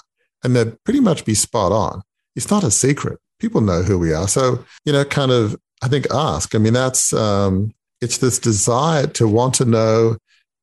And 0.44 0.56
they'd 0.56 0.82
pretty 0.84 1.00
much 1.00 1.26
be 1.26 1.34
spot 1.34 1.72
on. 1.72 2.02
It's 2.36 2.50
not 2.50 2.64
a 2.64 2.72
secret. 2.72 3.20
People 3.40 3.62
know 3.62 3.82
who 3.82 4.00
we 4.00 4.14
are. 4.14 4.28
So, 4.28 4.64
you 4.86 4.94
know, 4.94 5.04
kind 5.04 5.32
of, 5.32 5.56
I 5.82 5.88
think 5.88 6.08
ask. 6.12 6.56
I 6.56 6.58
mean, 6.58 6.74
that's, 6.74 7.14
um, 7.14 7.74
it's 8.02 8.20
this 8.20 8.40
desire 8.40 9.08
to 9.08 9.28
want 9.28 9.56
to 9.56 9.66
know 9.66 10.18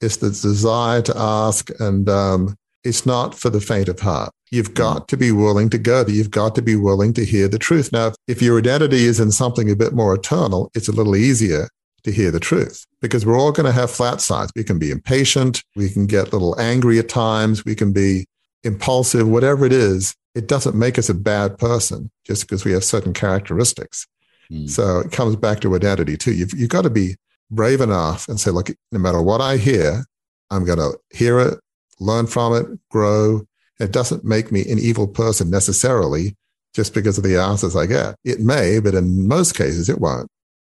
it's 0.04 0.18
the 0.18 0.30
desire 0.30 1.02
to 1.02 1.14
ask, 1.16 1.70
and 1.80 2.08
um, 2.08 2.56
it's 2.84 3.06
not 3.06 3.34
for 3.34 3.50
the 3.50 3.60
faint 3.60 3.88
of 3.88 4.00
heart. 4.00 4.32
You've 4.50 4.72
mm. 4.72 4.76
got 4.76 5.08
to 5.08 5.16
be 5.16 5.32
willing 5.32 5.70
to 5.70 5.78
go 5.78 6.04
there. 6.04 6.14
You've 6.14 6.30
got 6.30 6.54
to 6.54 6.62
be 6.62 6.76
willing 6.76 7.12
to 7.14 7.24
hear 7.24 7.48
the 7.48 7.58
truth. 7.58 7.90
Now, 7.92 8.12
if 8.28 8.42
your 8.42 8.58
identity 8.58 9.04
is 9.04 9.18
in 9.18 9.32
something 9.32 9.70
a 9.70 9.76
bit 9.76 9.94
more 9.94 10.14
eternal, 10.14 10.70
it's 10.74 10.88
a 10.88 10.92
little 10.92 11.16
easier 11.16 11.68
to 12.04 12.12
hear 12.12 12.30
the 12.30 12.40
truth 12.40 12.86
because 13.00 13.24
we're 13.24 13.38
all 13.38 13.50
going 13.50 13.66
to 13.66 13.72
have 13.72 13.90
flat 13.90 14.20
sides. 14.20 14.52
We 14.54 14.62
can 14.62 14.78
be 14.78 14.90
impatient. 14.90 15.62
We 15.74 15.88
can 15.88 16.06
get 16.06 16.28
a 16.28 16.30
little 16.32 16.58
angry 16.60 16.98
at 16.98 17.08
times. 17.08 17.64
We 17.64 17.74
can 17.74 17.92
be 17.92 18.26
impulsive, 18.62 19.26
whatever 19.26 19.64
it 19.64 19.72
is. 19.72 20.14
It 20.34 20.48
doesn't 20.48 20.76
make 20.76 20.98
us 20.98 21.08
a 21.08 21.14
bad 21.14 21.58
person 21.58 22.10
just 22.26 22.42
because 22.42 22.64
we 22.64 22.72
have 22.72 22.84
certain 22.84 23.12
characteristics. 23.12 24.06
Mm. 24.50 24.68
So 24.68 24.98
it 24.98 25.12
comes 25.12 25.36
back 25.36 25.60
to 25.60 25.74
identity 25.74 26.16
too. 26.16 26.34
You've, 26.34 26.52
you've 26.52 26.70
got 26.70 26.82
to 26.82 26.90
be 26.90 27.16
brave 27.50 27.80
enough 27.80 28.28
and 28.28 28.40
say, 28.40 28.50
look, 28.50 28.70
no 28.92 28.98
matter 28.98 29.22
what 29.22 29.40
I 29.40 29.56
hear, 29.56 30.04
I'm 30.50 30.64
going 30.64 30.78
to 30.78 30.98
hear 31.16 31.38
it, 31.38 31.58
learn 32.00 32.26
from 32.26 32.54
it, 32.54 32.66
grow. 32.90 33.42
It 33.80 33.92
doesn't 33.92 34.24
make 34.24 34.52
me 34.52 34.62
an 34.70 34.78
evil 34.78 35.08
person 35.08 35.50
necessarily 35.50 36.36
just 36.74 36.94
because 36.94 37.18
of 37.18 37.24
the 37.24 37.40
answers 37.40 37.76
I 37.76 37.86
get. 37.86 38.16
It 38.24 38.40
may, 38.40 38.80
but 38.80 38.94
in 38.94 39.26
most 39.28 39.56
cases, 39.56 39.88
it 39.88 40.00
won't. 40.00 40.28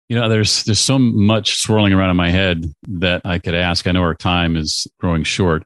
You 0.09 0.19
know, 0.19 0.29
there's 0.29 0.63
there's 0.65 0.79
so 0.79 0.99
much 0.99 1.55
swirling 1.61 1.93
around 1.93 2.11
in 2.11 2.17
my 2.17 2.29
head 2.29 2.65
that 2.87 3.21
I 3.25 3.39
could 3.39 3.55
ask. 3.55 3.87
I 3.87 3.91
know 3.91 4.01
our 4.01 4.13
time 4.13 4.57
is 4.57 4.85
growing 4.99 5.23
short. 5.23 5.63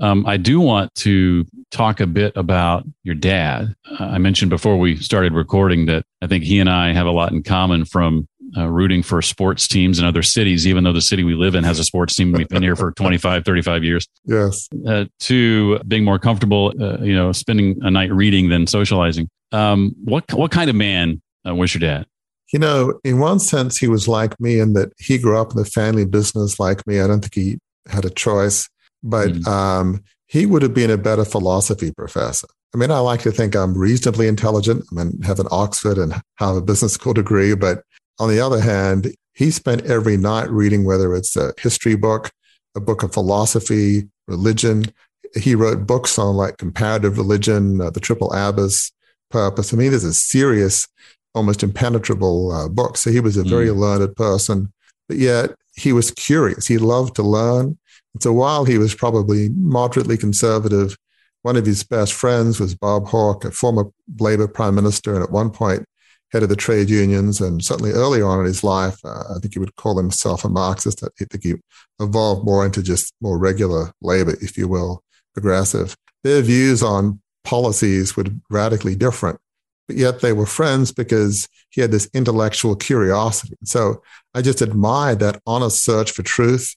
Um, 0.00 0.26
I 0.26 0.36
do 0.36 0.60
want 0.60 0.94
to 0.96 1.44
talk 1.70 2.00
a 2.00 2.06
bit 2.06 2.32
about 2.36 2.84
your 3.02 3.14
dad. 3.14 3.74
Uh, 3.90 4.04
I 4.04 4.18
mentioned 4.18 4.50
before 4.50 4.78
we 4.78 4.96
started 4.96 5.32
recording 5.32 5.86
that 5.86 6.04
I 6.22 6.26
think 6.26 6.44
he 6.44 6.60
and 6.60 6.70
I 6.70 6.92
have 6.92 7.06
a 7.06 7.10
lot 7.10 7.32
in 7.32 7.42
common 7.42 7.84
from 7.84 8.28
uh, 8.56 8.66
rooting 8.66 9.02
for 9.02 9.22
sports 9.22 9.66
teams 9.66 9.98
in 9.98 10.04
other 10.04 10.22
cities, 10.22 10.66
even 10.66 10.84
though 10.84 10.92
the 10.92 11.00
city 11.00 11.24
we 11.24 11.34
live 11.34 11.54
in 11.54 11.64
has 11.64 11.78
a 11.78 11.84
sports 11.84 12.14
team. 12.14 12.32
We've 12.32 12.48
been 12.48 12.62
here 12.62 12.76
for 12.76 12.92
25, 12.96 13.44
35 13.44 13.84
years. 13.84 14.06
Yes. 14.24 14.68
Uh, 14.86 15.06
to 15.20 15.78
being 15.80 16.04
more 16.04 16.18
comfortable, 16.18 16.72
uh, 16.80 16.98
you 17.02 17.14
know, 17.14 17.32
spending 17.32 17.78
a 17.82 17.90
night 17.90 18.12
reading 18.12 18.48
than 18.48 18.66
socializing. 18.66 19.28
Um, 19.52 19.94
what, 20.04 20.32
what 20.32 20.50
kind 20.50 20.70
of 20.70 20.76
man 20.76 21.22
uh, 21.46 21.54
was 21.54 21.74
your 21.74 21.80
dad? 21.80 22.06
You 22.52 22.58
know, 22.58 23.00
in 23.02 23.18
one 23.18 23.40
sense, 23.40 23.76
he 23.76 23.88
was 23.88 24.06
like 24.06 24.38
me 24.40 24.60
in 24.60 24.74
that 24.74 24.92
he 24.98 25.18
grew 25.18 25.38
up 25.38 25.50
in 25.50 25.56
the 25.56 25.64
family 25.64 26.04
business 26.04 26.60
like 26.60 26.86
me. 26.86 27.00
I 27.00 27.06
don't 27.06 27.20
think 27.20 27.34
he 27.34 27.58
had 27.88 28.04
a 28.04 28.10
choice, 28.10 28.68
but 29.02 29.30
mm 29.30 29.46
um, 29.46 30.02
he 30.28 30.44
would 30.44 30.62
have 30.62 30.74
been 30.74 30.90
a 30.90 30.98
better 30.98 31.24
philosophy 31.24 31.92
professor. 31.92 32.48
I 32.74 32.78
mean, 32.78 32.90
I 32.90 32.98
like 32.98 33.22
to 33.22 33.32
think 33.32 33.54
I'm 33.54 33.76
reasonably 33.76 34.28
intelligent. 34.28 34.84
I 34.90 34.94
mean, 34.94 35.22
have 35.22 35.40
an 35.40 35.46
Oxford 35.50 35.98
and 35.98 36.14
have 36.36 36.56
a 36.56 36.60
Business 36.60 36.94
School 36.94 37.14
degree, 37.14 37.54
but 37.54 37.82
on 38.18 38.28
the 38.28 38.40
other 38.40 38.60
hand, 38.60 39.14
he 39.34 39.50
spent 39.50 39.84
every 39.84 40.16
night 40.16 40.50
reading, 40.50 40.84
whether 40.84 41.14
it's 41.14 41.36
a 41.36 41.52
history 41.58 41.94
book, 41.94 42.30
a 42.74 42.80
book 42.80 43.02
of 43.02 43.12
philosophy, 43.12 44.08
religion. 44.26 44.86
He 45.34 45.54
wrote 45.54 45.86
books 45.86 46.18
on 46.18 46.36
like 46.36 46.56
comparative 46.56 47.18
religion, 47.18 47.80
uh, 47.80 47.90
the 47.90 48.00
Triple 48.00 48.32
Abyss, 48.32 48.92
Purpose. 49.30 49.72
I 49.72 49.76
mean, 49.76 49.90
this 49.90 50.04
is 50.04 50.22
serious, 50.22 50.88
almost 51.34 51.62
impenetrable 51.62 52.52
uh, 52.52 52.68
book. 52.68 52.96
So 52.96 53.10
he 53.10 53.20
was 53.20 53.36
a 53.36 53.44
very 53.44 53.68
mm. 53.68 53.76
learned 53.76 54.14
person, 54.16 54.72
but 55.08 55.18
yet 55.18 55.50
he 55.74 55.92
was 55.92 56.10
curious. 56.12 56.66
He 56.66 56.78
loved 56.78 57.16
to 57.16 57.22
learn. 57.22 57.76
And 58.14 58.22
so 58.22 58.32
while 58.32 58.64
he 58.64 58.78
was 58.78 58.94
probably 58.94 59.50
moderately 59.50 60.16
conservative, 60.16 60.96
one 61.42 61.56
of 61.56 61.66
his 61.66 61.84
best 61.84 62.14
friends 62.14 62.58
was 62.58 62.74
Bob 62.74 63.06
Hawke, 63.08 63.44
a 63.44 63.50
former 63.50 63.84
Labour 64.18 64.48
prime 64.48 64.74
minister, 64.74 65.14
and 65.14 65.22
at 65.22 65.30
one 65.30 65.50
point 65.50 65.84
head 66.32 66.42
of 66.42 66.48
the 66.48 66.56
trade 66.56 66.90
unions, 66.90 67.40
and 67.40 67.64
certainly 67.64 67.92
early 67.92 68.20
on 68.20 68.40
in 68.40 68.46
his 68.46 68.64
life, 68.64 68.98
uh, 69.04 69.22
I 69.34 69.38
think 69.38 69.54
he 69.54 69.60
would 69.60 69.76
call 69.76 69.96
himself 69.96 70.44
a 70.44 70.48
Marxist. 70.48 71.02
I 71.02 71.08
think 71.18 71.42
he 71.42 71.54
evolved 72.00 72.44
more 72.44 72.64
into 72.66 72.82
just 72.82 73.14
more 73.20 73.38
regular 73.38 73.92
labor, 74.00 74.36
if 74.40 74.58
you 74.58 74.68
will, 74.68 75.02
progressive. 75.34 75.96
Their 76.24 76.42
views 76.42 76.82
on 76.82 77.20
policies 77.44 78.16
were 78.16 78.24
radically 78.50 78.96
different, 78.96 79.38
but 79.86 79.96
yet 79.96 80.20
they 80.20 80.32
were 80.32 80.46
friends 80.46 80.90
because 80.92 81.48
he 81.70 81.80
had 81.80 81.92
this 81.92 82.08
intellectual 82.12 82.74
curiosity. 82.74 83.54
So 83.64 84.02
I 84.34 84.42
just 84.42 84.62
admired 84.62 85.20
that 85.20 85.40
honest 85.46 85.84
search 85.84 86.10
for 86.10 86.22
truth, 86.22 86.74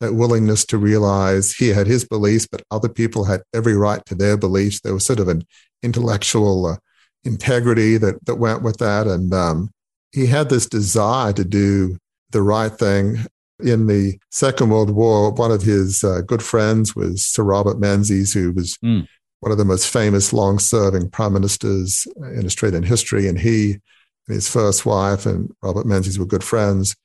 that 0.00 0.14
willingness 0.14 0.64
to 0.66 0.78
realize 0.78 1.52
he 1.52 1.68
had 1.68 1.86
his 1.86 2.04
beliefs, 2.04 2.46
but 2.50 2.62
other 2.70 2.88
people 2.88 3.24
had 3.24 3.42
every 3.52 3.74
right 3.74 4.04
to 4.06 4.14
their 4.14 4.36
beliefs. 4.36 4.80
There 4.80 4.94
was 4.94 5.04
sort 5.04 5.20
of 5.20 5.28
an 5.28 5.44
intellectual 5.82 6.66
uh, 6.66 6.76
integrity 7.24 7.96
that 7.98 8.24
that 8.26 8.36
went 8.36 8.62
with 8.62 8.78
that, 8.78 9.06
and 9.06 9.32
um, 9.32 9.70
he 10.12 10.26
had 10.26 10.48
this 10.48 10.66
desire 10.66 11.32
to 11.32 11.44
do 11.44 11.96
the 12.30 12.42
right 12.42 12.72
thing. 12.72 13.26
In 13.60 13.86
the 13.86 14.18
Second 14.30 14.70
World 14.70 14.90
War, 14.90 15.30
one 15.30 15.52
of 15.52 15.62
his 15.62 16.02
uh, 16.02 16.22
good 16.22 16.42
friends 16.42 16.96
was 16.96 17.24
Sir 17.24 17.44
Robert 17.44 17.78
Menzies, 17.78 18.32
who 18.32 18.50
was 18.52 18.76
mm. 18.78 19.06
one 19.38 19.52
of 19.52 19.58
the 19.58 19.64
most 19.64 19.88
famous 19.88 20.32
long-serving 20.32 21.10
prime 21.10 21.32
ministers 21.32 22.08
in 22.16 22.44
Australian 22.44 22.82
history, 22.82 23.28
and 23.28 23.38
he 23.38 23.78
and 24.26 24.34
his 24.34 24.48
first 24.48 24.84
wife 24.84 25.26
and 25.26 25.52
Robert 25.62 25.86
Menzies 25.86 26.18
were 26.18 26.26
good 26.26 26.42
friends. 26.42 26.96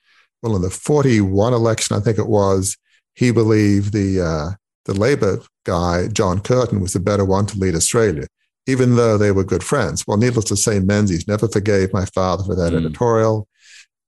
Well, 0.42 0.56
in 0.56 0.62
the 0.62 0.70
41 0.70 1.54
election, 1.54 1.96
I 1.96 2.00
think 2.00 2.18
it 2.18 2.28
was, 2.28 2.78
he 3.14 3.32
believed 3.32 3.94
the 3.94 4.22
uh, 4.22 4.50
the 4.86 5.00
Labor 5.00 5.42
guy, 5.64 6.08
John 6.08 6.40
Curtin, 6.40 6.80
was 6.80 6.94
the 6.94 7.00
better 7.00 7.26
one 7.26 7.46
to 7.48 7.58
lead 7.58 7.76
Australia 7.76 8.26
even 8.68 8.98
though 8.98 9.18
they 9.18 9.32
were 9.32 9.44
good 9.44 9.64
friends. 9.64 10.06
Well, 10.06 10.18
needless 10.18 10.46
to 10.46 10.58
say, 10.58 10.80
Menzies 10.80 11.28
never 11.28 11.48
forgave 11.48 11.94
my 11.94 12.06
father 12.06 12.44
for 12.44 12.56
that 12.56 12.74
mm. 12.74 12.78
editorial. 12.78 13.48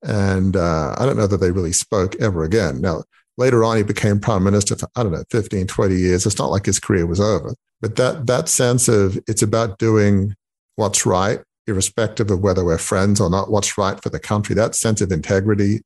And 0.04 0.56
uh, 0.56 0.96
I 0.98 1.06
don't 1.06 1.18
know 1.18 1.28
that 1.28 1.38
they 1.38 1.52
really 1.52 1.72
spoke 1.72 2.16
ever 2.18 2.44
again. 2.44 2.82
Now, 2.82 3.04
later 3.38 3.64
on, 3.64 3.78
he 3.78 3.84
became 3.84 4.20
prime 4.20 4.44
minister 4.44 4.76
for, 4.76 4.90
I 4.96 5.04
don't 5.04 5.14
know, 5.14 5.24
15, 5.32 5.68
20 5.68 5.96
years. 5.96 6.26
It's 6.26 6.38
not 6.38 6.52
like 6.52 6.66
his 6.66 6.80
career 6.80 7.06
was 7.06 7.20
over. 7.20 7.56
But 7.82 7.96
that, 7.96 8.28
that 8.28 8.50
sense 8.50 8.90
of 8.90 9.18
it's 9.28 9.42
about 9.42 9.80
doing 9.80 10.36
what's 10.76 11.06
right, 11.06 11.40
irrespective 11.66 12.30
of 12.30 12.42
whether 12.42 12.66
we're 12.66 12.78
friends 12.78 13.22
or 13.22 13.30
not, 13.30 13.50
what's 13.50 13.78
right 13.78 14.02
for 14.02 14.10
the 14.10 14.20
country, 14.20 14.56
that 14.56 14.76
sense 14.76 15.00
of 15.00 15.12
integrity. 15.12 15.82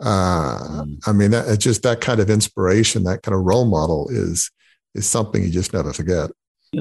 Uh, 0.00 0.84
mm. 0.84 0.98
I 1.06 1.12
mean, 1.12 1.30
that, 1.30 1.48
it's 1.48 1.62
just 1.62 1.82
that 1.84 2.00
kind 2.00 2.18
of 2.20 2.30
inspiration, 2.30 3.04
that 3.04 3.22
kind 3.22 3.34
of 3.34 3.42
role 3.42 3.66
model 3.66 4.08
is, 4.10 4.50
is 4.94 5.08
something 5.08 5.42
you 5.42 5.50
just 5.50 5.72
never 5.72 5.92
forget. 5.92 6.30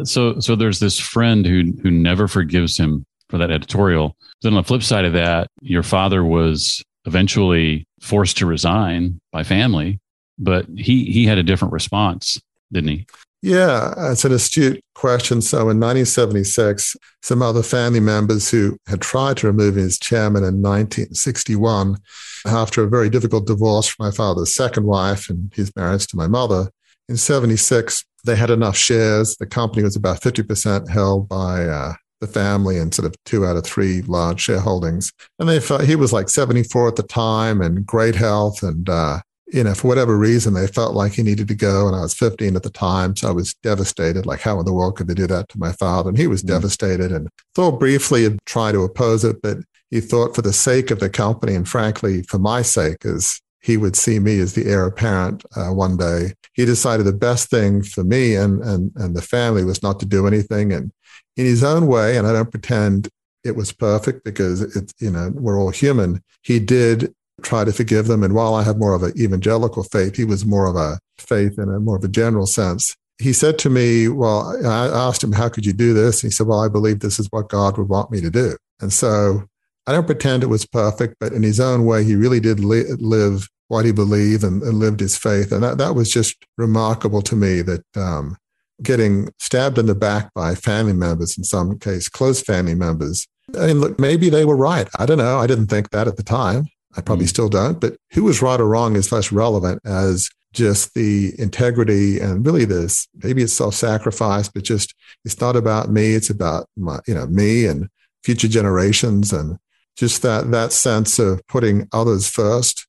So, 0.03 0.39
so 0.39 0.55
there's 0.55 0.79
this 0.79 0.99
friend 0.99 1.45
who 1.45 1.73
who 1.81 1.91
never 1.91 2.27
forgives 2.27 2.77
him 2.77 3.05
for 3.29 3.37
that 3.37 3.51
editorial. 3.51 4.15
Then 4.41 4.53
on 4.53 4.61
the 4.61 4.67
flip 4.67 4.83
side 4.83 5.05
of 5.05 5.13
that, 5.13 5.49
your 5.61 5.83
father 5.83 6.23
was 6.23 6.83
eventually 7.05 7.85
forced 8.01 8.37
to 8.37 8.45
resign 8.45 9.19
by 9.31 9.43
family, 9.43 9.99
but 10.37 10.65
he 10.75 11.05
he 11.05 11.25
had 11.25 11.37
a 11.37 11.43
different 11.43 11.73
response, 11.73 12.39
didn't 12.71 12.89
he? 12.89 13.05
Yeah, 13.43 13.93
it's 14.11 14.25
an 14.25 14.31
astute 14.31 14.83
question. 14.95 15.41
So 15.41 15.57
in 15.69 15.79
1976, 15.79 16.97
some 17.21 17.41
other 17.41 17.61
family 17.61 17.99
members 17.99 18.49
who 18.49 18.77
had 18.87 19.01
tried 19.01 19.37
to 19.37 19.47
remove 19.47 19.77
him 19.77 19.85
as 19.85 19.99
chairman 19.99 20.43
in 20.43 20.61
1961, 20.61 21.97
after 22.45 22.83
a 22.83 22.89
very 22.89 23.09
difficult 23.09 23.45
divorce 23.45 23.87
from 23.87 24.07
my 24.07 24.11
father's 24.11 24.55
second 24.55 24.85
wife 24.85 25.29
and 25.29 25.53
his 25.53 25.71
marriage 25.75 26.07
to 26.07 26.17
my 26.17 26.27
mother, 26.27 26.71
in 27.07 27.15
76, 27.15 28.03
they 28.25 28.35
had 28.35 28.49
enough 28.49 28.77
shares. 28.77 29.35
The 29.37 29.45
company 29.45 29.83
was 29.83 29.95
about 29.95 30.21
50% 30.21 30.89
held 30.89 31.27
by 31.29 31.65
uh, 31.65 31.93
the 32.19 32.27
family 32.27 32.77
and 32.77 32.93
sort 32.93 33.05
of 33.05 33.15
two 33.25 33.45
out 33.45 33.57
of 33.57 33.63
three 33.63 34.01
large 34.03 34.45
shareholdings. 34.45 35.11
And 35.39 35.47
they 35.47 35.59
felt 35.59 35.83
he 35.83 35.95
was 35.95 36.13
like 36.13 36.29
74 36.29 36.89
at 36.89 36.95
the 36.95 37.03
time 37.03 37.61
and 37.61 37.85
great 37.85 38.15
health. 38.15 38.63
And, 38.63 38.89
uh, 38.89 39.19
you 39.47 39.63
know, 39.63 39.73
for 39.73 39.87
whatever 39.87 40.17
reason, 40.17 40.53
they 40.53 40.67
felt 40.67 40.93
like 40.93 41.13
he 41.13 41.23
needed 41.23 41.47
to 41.47 41.55
go. 41.55 41.87
And 41.87 41.95
I 41.95 42.01
was 42.01 42.13
15 42.13 42.55
at 42.55 42.63
the 42.63 42.69
time. 42.69 43.15
So 43.15 43.29
I 43.29 43.31
was 43.31 43.53
devastated. 43.55 44.25
Like, 44.25 44.41
how 44.41 44.59
in 44.59 44.65
the 44.65 44.73
world 44.73 44.97
could 44.97 45.07
they 45.07 45.13
do 45.13 45.27
that 45.27 45.49
to 45.49 45.59
my 45.59 45.71
father? 45.73 46.09
And 46.09 46.17
he 46.17 46.27
was 46.27 46.41
mm-hmm. 46.41 46.55
devastated 46.55 47.11
and 47.11 47.29
thought 47.55 47.79
briefly 47.79 48.25
and 48.25 48.39
tried 48.45 48.73
to 48.73 48.83
oppose 48.83 49.23
it. 49.23 49.41
But 49.41 49.57
he 49.89 50.01
thought 50.01 50.35
for 50.35 50.41
the 50.41 50.53
sake 50.53 50.91
of 50.91 50.99
the 50.99 51.09
company 51.09 51.55
and 51.55 51.67
frankly, 51.67 52.23
for 52.23 52.39
my 52.39 52.61
sake, 52.61 53.05
as 53.05 53.39
he 53.67 53.75
would 53.75 53.97
see 53.97 54.17
me 54.17 54.39
as 54.39 54.53
the 54.53 54.65
heir 54.65 54.85
apparent 54.85 55.43
uh, 55.57 55.73
one 55.73 55.97
day. 55.97 56.31
He 56.53 56.63
decided 56.63 57.05
the 57.05 57.11
best 57.11 57.49
thing 57.49 57.83
for 57.83 58.01
me 58.01 58.33
and, 58.33 58.63
and, 58.63 58.93
and 58.95 59.13
the 59.13 59.21
family 59.21 59.65
was 59.65 59.83
not 59.83 59.99
to 59.99 60.05
do 60.05 60.25
anything. 60.25 60.71
And 60.71 60.89
in 61.35 61.45
his 61.45 61.65
own 61.65 61.85
way, 61.85 62.17
and 62.17 62.25
I 62.25 62.31
don't 62.31 62.49
pretend 62.49 63.09
it 63.43 63.57
was 63.57 63.73
perfect 63.73 64.23
because 64.23 64.61
it's, 64.61 64.93
you 64.99 65.11
know, 65.11 65.31
we're 65.33 65.59
all 65.59 65.71
human. 65.71 66.23
He 66.43 66.61
did 66.61 67.13
try 67.41 67.65
to 67.65 67.73
forgive 67.73 68.07
them. 68.07 68.23
And 68.23 68.33
while 68.33 68.55
I 68.55 68.63
have 68.63 68.77
more 68.77 68.93
of 68.93 69.03
an 69.03 69.11
evangelical 69.19 69.83
faith, 69.83 70.15
he 70.15 70.23
was 70.23 70.45
more 70.45 70.65
of 70.65 70.77
a 70.77 70.97
faith 71.17 71.59
in 71.59 71.67
a 71.67 71.81
more 71.81 71.97
of 71.97 72.05
a 72.05 72.07
general 72.07 72.47
sense. 72.47 72.95
He 73.19 73.33
said 73.33 73.59
to 73.59 73.69
me, 73.69 74.07
Well, 74.07 74.65
I 74.65 74.87
asked 74.87 75.21
him, 75.21 75.33
How 75.33 75.49
could 75.49 75.65
you 75.65 75.73
do 75.73 75.93
this? 75.93 76.23
And 76.23 76.31
he 76.31 76.33
said, 76.33 76.47
Well, 76.47 76.61
I 76.61 76.69
believe 76.69 77.01
this 77.01 77.19
is 77.19 77.27
what 77.31 77.49
God 77.49 77.77
would 77.77 77.89
want 77.89 78.11
me 78.11 78.21
to 78.21 78.29
do. 78.29 78.55
And 78.79 78.93
so 78.93 79.43
I 79.85 79.91
don't 79.91 80.05
pretend 80.05 80.43
it 80.43 80.47
was 80.47 80.65
perfect, 80.65 81.15
but 81.19 81.33
in 81.33 81.43
his 81.43 81.59
own 81.59 81.85
way, 81.85 82.05
he 82.05 82.15
really 82.15 82.39
did 82.39 82.61
li- 82.61 82.85
live 82.99 83.47
what 83.67 83.85
he 83.85 83.91
believed 83.91 84.43
and, 84.43 84.61
and, 84.63 84.79
lived 84.79 84.99
his 84.99 85.17
faith. 85.17 85.51
And 85.51 85.63
that, 85.63 85.77
that 85.77 85.95
was 85.95 86.09
just 86.09 86.35
remarkable 86.57 87.21
to 87.23 87.35
me 87.35 87.61
that 87.63 87.83
um, 87.95 88.37
getting 88.81 89.29
stabbed 89.39 89.77
in 89.77 89.87
the 89.87 89.95
back 89.95 90.33
by 90.33 90.55
family 90.55 90.93
members, 90.93 91.37
in 91.37 91.43
some 91.43 91.77
case, 91.79 92.07
close 92.07 92.41
family 92.41 92.75
members. 92.75 93.27
I 93.57 93.67
mean, 93.67 93.79
look, 93.79 93.99
maybe 93.99 94.29
they 94.29 94.45
were 94.45 94.57
right. 94.57 94.87
I 94.97 95.05
don't 95.05 95.17
know. 95.17 95.39
I 95.39 95.47
didn't 95.47 95.67
think 95.67 95.89
that 95.91 96.07
at 96.07 96.17
the 96.17 96.23
time. 96.23 96.67
I 96.95 97.01
probably 97.01 97.25
mm. 97.25 97.29
still 97.29 97.49
don't. 97.49 97.79
But 97.79 97.97
who 98.13 98.23
was 98.23 98.41
right 98.41 98.59
or 98.59 98.67
wrong 98.67 98.95
is 98.95 99.11
less 99.11 99.31
relevant 99.31 99.81
as 99.85 100.29
just 100.53 100.93
the 100.95 101.33
integrity 101.37 102.19
and 102.19 102.45
really 102.45 102.65
this 102.65 103.07
maybe 103.21 103.43
it's 103.43 103.53
self-sacrifice, 103.53 104.49
but 104.49 104.63
just 104.63 104.95
it's 105.23 105.39
not 105.39 105.55
about 105.55 105.91
me. 105.91 106.13
It's 106.13 106.29
about 106.29 106.67
my, 106.75 106.99
you 107.05 107.13
know, 107.13 107.27
me 107.27 107.65
and 107.65 107.89
future 108.23 108.47
generations 108.47 109.31
and 109.31 109.57
just 109.95 110.21
that 110.21 110.51
that 110.51 110.71
sense 110.73 111.19
of 111.19 111.45
putting 111.47 111.87
others 111.91 112.29
first. 112.29 112.86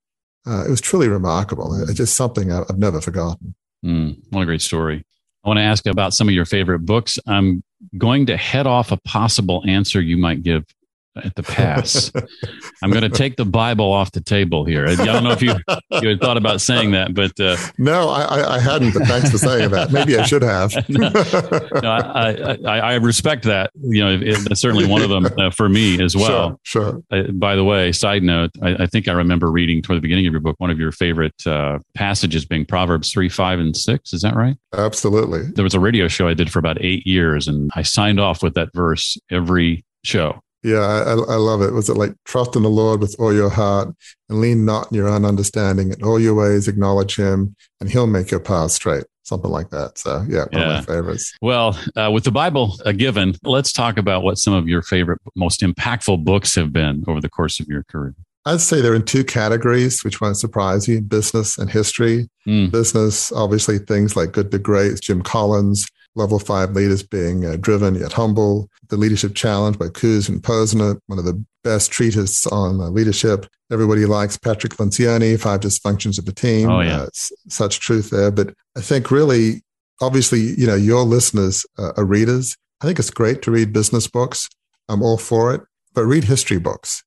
Uh, 0.48 0.64
it 0.66 0.70
was 0.70 0.80
truly 0.80 1.08
remarkable. 1.08 1.74
It's 1.82 1.94
just 1.94 2.14
something 2.14 2.50
I've 2.52 2.78
never 2.78 3.00
forgotten. 3.00 3.54
Mm, 3.84 4.18
what 4.30 4.42
a 4.42 4.46
great 4.46 4.62
story. 4.62 5.04
I 5.44 5.48
want 5.48 5.58
to 5.58 5.64
ask 5.64 5.86
about 5.86 6.14
some 6.14 6.28
of 6.28 6.34
your 6.34 6.44
favorite 6.44 6.80
books. 6.80 7.18
I'm 7.26 7.62
going 7.96 8.26
to 8.26 8.36
head 8.36 8.66
off 8.66 8.90
a 8.90 8.96
possible 8.98 9.62
answer 9.66 10.00
you 10.00 10.16
might 10.16 10.42
give 10.42 10.64
at 11.16 11.34
the 11.34 11.42
pass. 11.42 12.12
I'm 12.82 12.90
going 12.90 13.02
to 13.02 13.08
take 13.08 13.36
the 13.36 13.44
Bible 13.44 13.92
off 13.92 14.12
the 14.12 14.20
table 14.20 14.64
here. 14.64 14.86
I 14.86 14.94
don't 14.94 15.24
know 15.24 15.32
if 15.32 15.42
you 15.42 15.54
you 16.02 16.08
had 16.08 16.20
thought 16.20 16.36
about 16.36 16.60
saying 16.60 16.92
that, 16.92 17.14
but 17.14 17.38
uh, 17.40 17.56
no, 17.78 18.08
I, 18.08 18.56
I 18.56 18.58
hadn't. 18.60 18.94
But 18.94 19.06
thanks 19.06 19.30
for 19.30 19.38
saying 19.38 19.70
that. 19.70 19.90
Maybe 19.90 20.18
I 20.18 20.24
should 20.24 20.42
have. 20.42 20.72
no, 20.88 21.08
no 21.08 21.90
I, 21.90 22.56
I, 22.64 22.78
I, 22.78 22.94
respect 22.96 23.44
that. 23.44 23.70
You 23.74 24.04
know, 24.04 24.12
it, 24.14 24.22
it's 24.50 24.60
certainly 24.60 24.86
one 24.86 25.02
of 25.02 25.10
them 25.10 25.26
uh, 25.38 25.50
for 25.50 25.68
me 25.68 26.02
as 26.02 26.16
well. 26.16 26.60
Sure. 26.62 27.02
sure. 27.10 27.18
Uh, 27.18 27.30
by 27.32 27.56
the 27.56 27.64
way, 27.64 27.92
side 27.92 28.22
note, 28.22 28.50
I, 28.62 28.86
think 28.86 29.08
I 29.08 29.12
remember 29.12 29.50
reading 29.50 29.82
toward 29.82 29.98
the 29.98 30.02
beginning 30.02 30.26
of 30.26 30.32
your 30.32 30.40
book 30.40 30.56
one 30.58 30.70
of 30.70 30.78
your 30.78 30.92
favorite 30.92 31.46
uh, 31.46 31.78
passages 31.94 32.44
being 32.44 32.64
Proverbs 32.64 33.12
three, 33.12 33.28
five, 33.28 33.58
and 33.58 33.76
six. 33.76 34.12
Is 34.12 34.22
that 34.22 34.34
right? 34.34 34.56
Absolutely. 34.74 35.42
There 35.54 35.64
was 35.64 35.74
a 35.74 35.80
radio 35.80 36.08
show 36.08 36.28
I 36.28 36.34
did 36.34 36.50
for 36.50 36.58
about 36.58 36.78
eight 36.80 37.06
years, 37.06 37.48
and 37.48 37.70
I 37.74 37.82
signed 37.82 38.20
off 38.20 38.42
with 38.42 38.54
that 38.54 38.68
verse 38.74 39.18
every 39.30 39.84
show. 40.04 40.40
Yeah, 40.68 40.80
I, 40.80 41.12
I, 41.12 41.36
love 41.36 41.62
it. 41.62 41.72
Was 41.72 41.88
it 41.88 41.96
like 41.96 42.14
trust 42.24 42.56
in 42.56 42.62
the 42.62 42.68
Lord 42.68 43.00
with 43.00 43.16
all 43.18 43.32
your 43.32 43.48
heart 43.48 43.94
and 44.28 44.40
lean 44.40 44.64
not 44.64 44.90
in 44.90 44.96
your 44.96 45.08
own 45.08 45.24
understanding. 45.24 45.92
In 45.92 46.02
all 46.02 46.20
your 46.20 46.34
ways, 46.34 46.68
acknowledge 46.68 47.16
Him, 47.16 47.56
and 47.80 47.90
He'll 47.90 48.06
make 48.06 48.30
your 48.30 48.40
path 48.40 48.72
straight. 48.72 49.04
Something 49.22 49.50
like 49.50 49.70
that. 49.70 49.98
So, 49.98 50.24
yeah, 50.28 50.40
one 50.40 50.48
yeah. 50.52 50.78
of 50.78 50.88
my 50.88 50.94
favorites. 50.94 51.34
Well, 51.42 51.78
uh, 51.96 52.10
with 52.12 52.24
the 52.24 52.30
Bible 52.30 52.78
a 52.84 52.92
given, 52.92 53.34
let's 53.42 53.72
talk 53.72 53.98
about 53.98 54.22
what 54.22 54.38
some 54.38 54.54
of 54.54 54.68
your 54.68 54.82
favorite, 54.82 55.20
most 55.36 55.60
impactful 55.60 56.24
books 56.24 56.54
have 56.54 56.72
been 56.72 57.04
over 57.06 57.20
the 57.20 57.28
course 57.28 57.60
of 57.60 57.66
your 57.68 57.84
career. 57.84 58.14
I'd 58.46 58.62
say 58.62 58.80
they're 58.80 58.94
in 58.94 59.04
two 59.04 59.24
categories, 59.24 60.02
which 60.02 60.22
won't 60.22 60.38
surprise 60.38 60.88
you 60.88 61.02
business 61.02 61.58
and 61.58 61.68
history. 61.68 62.30
Mm. 62.46 62.70
Business, 62.70 63.30
obviously, 63.32 63.78
things 63.78 64.16
like 64.16 64.32
Good 64.32 64.50
to 64.52 64.58
Great, 64.58 65.00
Jim 65.00 65.20
Collins, 65.20 65.86
level 66.18 66.38
five 66.38 66.72
leaders 66.72 67.02
being 67.02 67.46
uh, 67.46 67.56
driven 67.56 67.94
yet 67.94 68.12
humble. 68.12 68.68
The 68.88 68.96
Leadership 68.96 69.34
Challenge 69.34 69.78
by 69.78 69.86
Kouzes 69.86 70.28
and 70.28 70.42
Posner, 70.42 70.98
one 71.06 71.18
of 71.18 71.24
the 71.24 71.42
best 71.64 71.90
treatises 71.90 72.46
on 72.46 72.80
uh, 72.80 72.88
leadership. 72.88 73.46
Everybody 73.70 74.04
likes 74.04 74.36
Patrick 74.36 74.74
Lencioni, 74.74 75.38
Five 75.38 75.60
Dysfunctions 75.60 76.18
of 76.18 76.26
a 76.28 76.32
Team. 76.32 76.68
Oh, 76.68 76.80
yeah. 76.80 77.02
Uh, 77.02 77.08
such 77.48 77.80
truth 77.80 78.10
there. 78.10 78.30
But 78.30 78.54
I 78.76 78.80
think 78.80 79.10
really, 79.10 79.62
obviously, 80.00 80.40
you 80.40 80.66
know, 80.66 80.74
your 80.74 81.02
listeners 81.02 81.64
uh, 81.78 81.92
are 81.96 82.04
readers. 82.04 82.56
I 82.80 82.86
think 82.86 82.98
it's 82.98 83.10
great 83.10 83.42
to 83.42 83.50
read 83.50 83.72
business 83.72 84.06
books. 84.06 84.48
I'm 84.88 85.02
all 85.02 85.18
for 85.18 85.54
it, 85.54 85.62
but 85.94 86.04
read 86.04 86.24
history 86.24 86.58
books. 86.58 87.02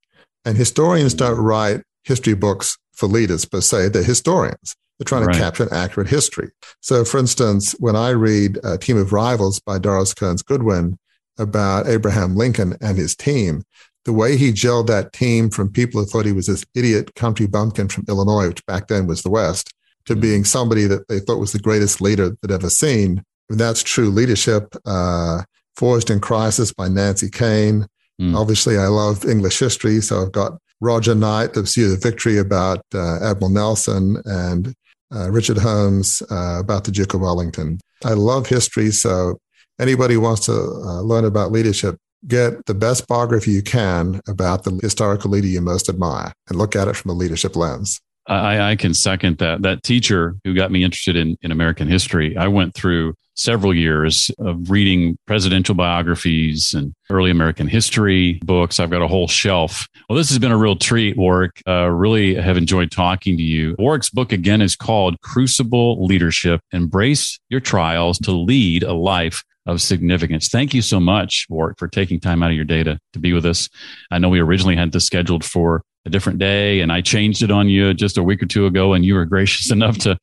And 0.45 0.57
historians 0.57 1.13
don't 1.13 1.39
write 1.39 1.81
history 2.03 2.33
books 2.33 2.77
for 2.93 3.07
leaders 3.07 3.45
per 3.45 3.61
se, 3.61 3.89
they're 3.89 4.03
historians. 4.03 4.75
They're 5.01 5.17
trying 5.17 5.25
right. 5.25 5.33
to 5.33 5.39
capture 5.39 5.63
an 5.63 5.73
accurate 5.73 6.09
history. 6.09 6.51
So, 6.81 7.03
for 7.03 7.17
instance, 7.17 7.71
when 7.79 7.95
I 7.95 8.11
read 8.11 8.59
A 8.63 8.77
Team 8.77 8.97
of 8.97 9.11
Rivals 9.11 9.59
by 9.59 9.79
Doris 9.79 10.13
Kearns 10.13 10.43
Goodwin 10.43 10.99
about 11.39 11.87
Abraham 11.87 12.35
Lincoln 12.35 12.77
and 12.81 12.99
his 12.99 13.15
team, 13.15 13.63
the 14.05 14.13
way 14.13 14.37
he 14.37 14.51
gelled 14.51 14.85
that 14.87 15.11
team 15.11 15.49
from 15.49 15.71
people 15.71 15.99
who 15.99 16.05
thought 16.05 16.27
he 16.27 16.33
was 16.33 16.45
this 16.45 16.63
idiot 16.75 17.15
country 17.15 17.47
bumpkin 17.47 17.87
from 17.87 18.05
Illinois, 18.07 18.49
which 18.49 18.63
back 18.67 18.89
then 18.89 19.07
was 19.07 19.23
the 19.23 19.31
West, 19.31 19.73
to 20.05 20.13
mm-hmm. 20.13 20.21
being 20.21 20.43
somebody 20.43 20.85
that 20.85 21.07
they 21.07 21.19
thought 21.19 21.39
was 21.39 21.51
the 21.51 21.57
greatest 21.57 21.99
leader 21.99 22.37
they'd 22.43 22.53
ever 22.53 22.69
seen. 22.69 23.23
And 23.49 23.59
that's 23.59 23.81
true 23.81 24.11
leadership. 24.11 24.75
Uh, 24.85 25.41
Forged 25.77 26.11
in 26.11 26.19
Crisis 26.19 26.71
by 26.71 26.89
Nancy 26.89 27.29
Koehn. 27.29 27.87
Mm. 28.21 28.37
Obviously, 28.37 28.77
I 28.77 28.85
love 28.85 29.25
English 29.25 29.57
history, 29.57 29.99
so 30.01 30.21
I've 30.21 30.31
got 30.31 30.59
Roger 30.79 31.15
Knight, 31.15 31.53
The 31.53 31.61
Pursuit 31.61 31.93
of 31.93 32.03
Victory 32.03 32.37
about 32.37 32.85
uh, 32.93 33.23
Admiral 33.23 33.49
Nelson, 33.49 34.17
and 34.25 34.75
uh, 35.13 35.29
Richard 35.29 35.57
Holmes 35.57 36.21
uh, 36.31 36.59
about 36.59 36.83
the 36.83 36.91
Duke 36.91 37.13
of 37.13 37.21
Wellington. 37.21 37.79
I 38.03 38.13
love 38.13 38.47
history, 38.47 38.91
so 38.91 39.37
anybody 39.79 40.17
wants 40.17 40.45
to 40.45 40.53
uh, 40.53 41.01
learn 41.01 41.25
about 41.25 41.51
leadership, 41.51 41.97
get 42.27 42.65
the 42.65 42.73
best 42.73 43.07
biography 43.07 43.51
you 43.51 43.63
can 43.63 44.21
about 44.27 44.63
the 44.63 44.71
historical 44.81 45.31
leader 45.31 45.47
you 45.47 45.61
most 45.61 45.89
admire 45.89 46.31
and 46.47 46.57
look 46.57 46.75
at 46.75 46.87
it 46.87 46.95
from 46.95 47.11
a 47.11 47.13
leadership 47.15 47.55
lens. 47.55 47.99
I, 48.27 48.71
I, 48.71 48.75
can 48.75 48.93
second 48.93 49.39
that. 49.39 49.63
That 49.63 49.83
teacher 49.83 50.35
who 50.43 50.53
got 50.53 50.71
me 50.71 50.83
interested 50.83 51.15
in, 51.15 51.37
in 51.41 51.51
American 51.51 51.87
history, 51.87 52.37
I 52.37 52.47
went 52.47 52.73
through 52.75 53.15
several 53.35 53.73
years 53.73 54.29
of 54.39 54.69
reading 54.69 55.17
presidential 55.25 55.73
biographies 55.73 56.73
and 56.73 56.93
early 57.09 57.31
American 57.31 57.67
history 57.67 58.39
books. 58.43 58.79
I've 58.79 58.91
got 58.91 59.01
a 59.01 59.07
whole 59.07 59.27
shelf. 59.27 59.87
Well, 60.09 60.17
this 60.17 60.29
has 60.29 60.39
been 60.39 60.51
a 60.51 60.57
real 60.57 60.75
treat, 60.75 61.17
Warwick. 61.17 61.61
Uh, 61.67 61.89
really 61.89 62.35
have 62.35 62.57
enjoyed 62.57 62.91
talking 62.91 63.37
to 63.37 63.43
you. 63.43 63.75
Warwick's 63.79 64.09
book 64.09 64.31
again 64.31 64.61
is 64.61 64.75
called 64.75 65.19
Crucible 65.21 66.05
Leadership 66.05 66.61
Embrace 66.71 67.39
Your 67.49 67.61
Trials 67.61 68.19
to 68.19 68.31
Lead 68.31 68.83
a 68.83 68.93
Life 68.93 69.43
of 69.65 69.81
significance. 69.81 70.49
Thank 70.49 70.73
you 70.73 70.81
so 70.81 70.99
much, 70.99 71.45
Warwick, 71.49 71.77
for 71.77 71.87
taking 71.87 72.19
time 72.19 72.41
out 72.43 72.49
of 72.49 72.55
your 72.55 72.65
day 72.65 72.83
to, 72.83 72.99
to 73.13 73.19
be 73.19 73.33
with 73.33 73.45
us. 73.45 73.69
I 74.09 74.17
know 74.19 74.29
we 74.29 74.39
originally 74.39 74.75
had 74.75 74.91
this 74.91 75.05
scheduled 75.05 75.45
for 75.45 75.83
a 76.05 76.09
different 76.09 76.39
day 76.39 76.81
and 76.81 76.91
I 76.91 77.01
changed 77.01 77.43
it 77.43 77.51
on 77.51 77.69
you 77.69 77.93
just 77.93 78.17
a 78.17 78.23
week 78.23 78.41
or 78.41 78.47
two 78.47 78.65
ago 78.65 78.93
and 78.93 79.05
you 79.05 79.15
were 79.15 79.25
gracious 79.35 79.71
enough 79.71 79.97
to 79.99 80.17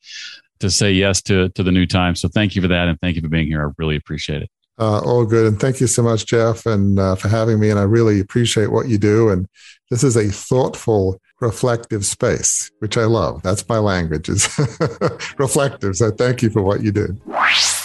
to 0.59 0.69
say 0.69 0.91
yes 0.91 1.21
to 1.23 1.49
to 1.49 1.63
the 1.63 1.71
new 1.71 1.85
time. 1.85 2.15
So 2.15 2.27
thank 2.27 2.55
you 2.55 2.61
for 2.61 2.67
that 2.67 2.87
and 2.87 2.99
thank 2.99 3.15
you 3.15 3.21
for 3.21 3.29
being 3.29 3.47
here. 3.47 3.65
I 3.65 3.71
really 3.77 3.95
appreciate 3.95 4.41
it. 4.41 4.49
Uh, 4.79 4.99
all 4.99 5.25
good. 5.25 5.45
And 5.45 5.59
thank 5.59 5.81
you 5.81 5.87
so 5.87 6.01
much, 6.01 6.25
Jeff, 6.25 6.65
and 6.65 6.97
uh, 6.99 7.15
for 7.15 7.27
having 7.27 7.59
me. 7.59 7.69
And 7.69 7.77
I 7.77 7.83
really 7.83 8.21
appreciate 8.21 8.71
what 8.71 8.87
you 8.87 8.97
do. 8.97 9.27
And 9.27 9.45
this 9.89 10.05
is 10.05 10.15
a 10.15 10.29
thoughtful, 10.29 11.19
reflective 11.41 12.05
space, 12.05 12.71
which 12.79 12.97
I 12.97 13.03
love. 13.03 13.41
That's 13.41 13.67
my 13.67 13.79
language 13.79 14.29
is 14.29 14.47
reflective. 15.37 15.97
So 15.97 16.11
thank 16.11 16.41
you 16.41 16.49
for 16.49 16.61
what 16.61 16.81
you 16.81 16.93
do. 16.93 17.17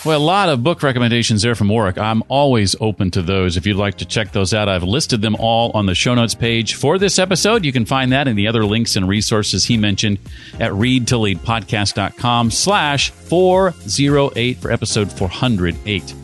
Well, 0.04 0.18
a 0.18 0.22
lot 0.22 0.50
of 0.50 0.62
book 0.62 0.82
recommendations 0.82 1.40
there 1.40 1.54
from 1.54 1.70
Warwick. 1.70 1.96
I'm 1.96 2.22
always 2.28 2.76
open 2.78 3.10
to 3.12 3.22
those. 3.22 3.56
If 3.56 3.64
you'd 3.64 3.78
like 3.78 3.96
to 3.98 4.04
check 4.04 4.32
those 4.32 4.52
out, 4.52 4.68
I've 4.68 4.82
listed 4.82 5.22
them 5.22 5.34
all 5.36 5.70
on 5.70 5.86
the 5.86 5.94
show 5.94 6.14
notes 6.14 6.34
page 6.34 6.74
for 6.74 6.98
this 6.98 7.18
episode. 7.18 7.64
You 7.64 7.72
can 7.72 7.86
find 7.86 8.12
that 8.12 8.28
and 8.28 8.36
the 8.36 8.46
other 8.46 8.66
links 8.66 8.96
and 8.96 9.08
resources 9.08 9.64
he 9.64 9.78
mentioned 9.78 10.18
at 10.60 10.72
readtoleadpodcast.com 10.72 12.50
slash 12.50 13.10
408 13.12 14.58
for 14.58 14.70
episode 14.70 15.10
408. 15.10 16.14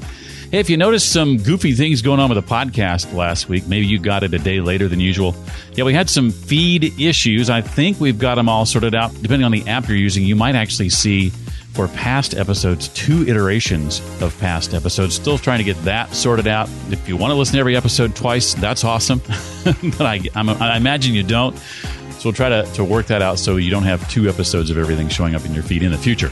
Hey, 0.51 0.59
if 0.59 0.69
you 0.69 0.77
noticed 0.77 1.11
some 1.11 1.39
goofy 1.39 1.73
things 1.73 2.03
going 2.03 2.21
on 2.21 2.29
with 2.29 2.45
the 2.45 2.55
podcast 2.55 3.15
last 3.15 3.49
week, 3.49 3.67
maybe 3.67 3.87
you 3.87 3.99
got 3.99 4.23
it 4.23 4.35
a 4.35 4.39
day 4.39 4.61
later 4.61 4.89
than 4.89 5.01
usual. 5.01 5.35
Yeah, 5.73 5.85
we 5.85 5.95
had 5.95 6.11
some 6.11 6.31
feed 6.31 7.01
issues. 7.01 7.49
I 7.49 7.63
think 7.63 7.99
we've 7.99 8.19
got 8.19 8.35
them 8.35 8.49
all 8.49 8.67
sorted 8.67 8.95
out. 8.95 9.11
Depending 9.23 9.45
on 9.45 9.53
the 9.53 9.67
app 9.67 9.89
you're 9.89 9.97
using, 9.97 10.23
you 10.23 10.37
might 10.37 10.55
actually 10.55 10.91
see 10.91 11.33
for 11.73 11.89
past 11.89 12.35
episodes, 12.35 12.89
two 12.89 13.27
iterations 13.27 14.01
of 14.21 14.37
past 14.41 14.75
episodes. 14.75 15.15
Still 15.15 15.39
trying 15.39 15.59
to 15.59 15.65
get 15.65 15.77
that 15.85 16.13
sorted 16.15 16.47
out. 16.47 16.69
If 16.91 17.09
you 17.09 17.17
want 17.17 17.31
to 17.31 17.35
listen 17.35 17.55
to 17.55 17.61
every 17.61 17.77
episode 17.77 18.17
twice, 18.17 18.55
that's 18.55 18.85
awesome. 18.85 19.19
but 19.65 20.03
I, 20.03 20.21
I, 20.35 20.77
imagine 20.77 21.15
you 21.15 21.23
don't. 21.23 21.57
So 21.57 22.29
we'll 22.29 22.33
try 22.35 22.49
to, 22.49 22.65
to 22.75 22.85
work 22.85 23.07
that 23.07 23.23
out 23.23 23.39
so 23.39 23.57
you 23.57 23.71
don't 23.71 23.85
have 23.85 24.09
two 24.11 24.29
episodes 24.29 24.71
of 24.71 24.77
everything 24.77 25.09
showing 25.09 25.35
up 25.35 25.45
in 25.45 25.55
your 25.55 25.63
feed 25.63 25.83
in 25.83 25.91
the 25.91 25.99
future. 25.99 26.31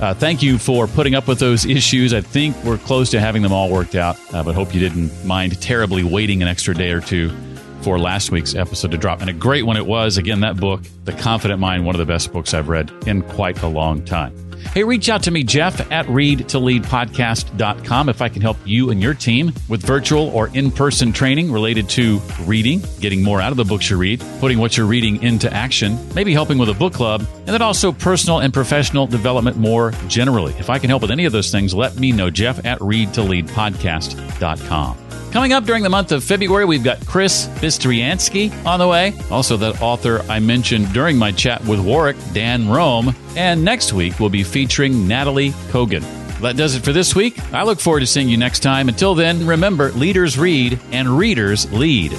Uh, 0.00 0.14
thank 0.14 0.42
you 0.42 0.58
for 0.58 0.86
putting 0.86 1.14
up 1.14 1.28
with 1.28 1.38
those 1.38 1.66
issues. 1.66 2.14
I 2.14 2.20
think 2.20 2.56
we're 2.64 2.78
close 2.78 3.10
to 3.10 3.20
having 3.20 3.42
them 3.42 3.52
all 3.52 3.68
worked 3.68 3.94
out, 3.94 4.16
uh, 4.32 4.42
but 4.42 4.54
hope 4.54 4.72
you 4.74 4.80
didn't 4.80 5.24
mind 5.24 5.60
terribly 5.60 6.02
waiting 6.02 6.40
an 6.40 6.48
extra 6.48 6.74
day 6.74 6.90
or 6.90 7.00
two 7.00 7.30
for 7.82 7.98
last 7.98 8.30
week's 8.30 8.54
episode 8.54 8.90
to 8.92 8.98
drop. 8.98 9.20
And 9.20 9.30
a 9.30 9.32
great 9.32 9.64
one 9.64 9.76
it 9.76 9.86
was. 9.86 10.16
Again, 10.16 10.40
that 10.40 10.56
book, 10.56 10.82
The 11.04 11.12
Confident 11.12 11.60
Mind, 11.60 11.84
one 11.84 11.94
of 11.94 11.98
the 11.98 12.06
best 12.06 12.32
books 12.32 12.54
I've 12.54 12.68
read 12.68 12.92
in 13.06 13.22
quite 13.22 13.62
a 13.62 13.68
long 13.68 14.04
time. 14.04 14.47
Hey, 14.72 14.84
reach 14.84 15.08
out 15.08 15.22
to 15.24 15.30
me, 15.30 15.44
Jeff, 15.44 15.90
at 15.90 16.06
readtoleadpodcast.com 16.06 18.08
if 18.08 18.22
I 18.22 18.28
can 18.28 18.42
help 18.42 18.56
you 18.64 18.90
and 18.90 19.02
your 19.02 19.14
team 19.14 19.52
with 19.68 19.82
virtual 19.82 20.28
or 20.28 20.48
in 20.48 20.70
person 20.70 21.12
training 21.12 21.50
related 21.50 21.88
to 21.90 22.20
reading, 22.44 22.82
getting 23.00 23.22
more 23.22 23.40
out 23.40 23.50
of 23.50 23.56
the 23.56 23.64
books 23.64 23.90
you 23.90 23.96
read, 23.96 24.22
putting 24.40 24.58
what 24.58 24.76
you're 24.76 24.86
reading 24.86 25.22
into 25.22 25.52
action, 25.52 25.98
maybe 26.14 26.32
helping 26.32 26.58
with 26.58 26.68
a 26.68 26.74
book 26.74 26.92
club, 26.92 27.26
and 27.38 27.48
then 27.48 27.62
also 27.62 27.92
personal 27.92 28.40
and 28.40 28.52
professional 28.52 29.06
development 29.06 29.56
more 29.56 29.92
generally. 30.06 30.52
If 30.58 30.70
I 30.70 30.78
can 30.78 30.90
help 30.90 31.02
with 31.02 31.10
any 31.10 31.24
of 31.24 31.32
those 31.32 31.50
things, 31.50 31.74
let 31.74 31.96
me 31.96 32.12
know, 32.12 32.30
Jeff 32.30 32.64
at 32.64 32.78
readtoleadpodcast.com. 32.80 34.98
Coming 35.32 35.52
up 35.52 35.64
during 35.64 35.82
the 35.82 35.90
month 35.90 36.12
of 36.12 36.24
February, 36.24 36.64
we've 36.64 36.82
got 36.82 37.04
Chris 37.06 37.48
Bistriansky 37.60 38.50
on 38.64 38.78
the 38.78 38.88
way. 38.88 39.12
Also, 39.30 39.58
that 39.58 39.82
author 39.82 40.22
I 40.28 40.40
mentioned 40.40 40.90
during 40.94 41.18
my 41.18 41.32
chat 41.32 41.62
with 41.66 41.80
Warwick, 41.80 42.16
Dan 42.32 42.70
Roam. 42.70 43.14
And 43.38 43.64
next 43.64 43.92
week, 43.92 44.18
we'll 44.18 44.30
be 44.30 44.42
featuring 44.42 45.06
Nataly 45.06 45.52
Kogan. 45.70 46.02
That 46.40 46.56
does 46.56 46.74
it 46.74 46.82
for 46.82 46.92
this 46.92 47.14
week. 47.14 47.38
I 47.54 47.62
look 47.62 47.78
forward 47.78 48.00
to 48.00 48.06
seeing 48.06 48.28
you 48.28 48.36
next 48.36 48.64
time. 48.64 48.88
Until 48.88 49.14
then, 49.14 49.46
remember 49.46 49.92
leaders 49.92 50.36
read 50.36 50.80
and 50.90 51.08
readers 51.08 51.70
lead. 51.70 52.12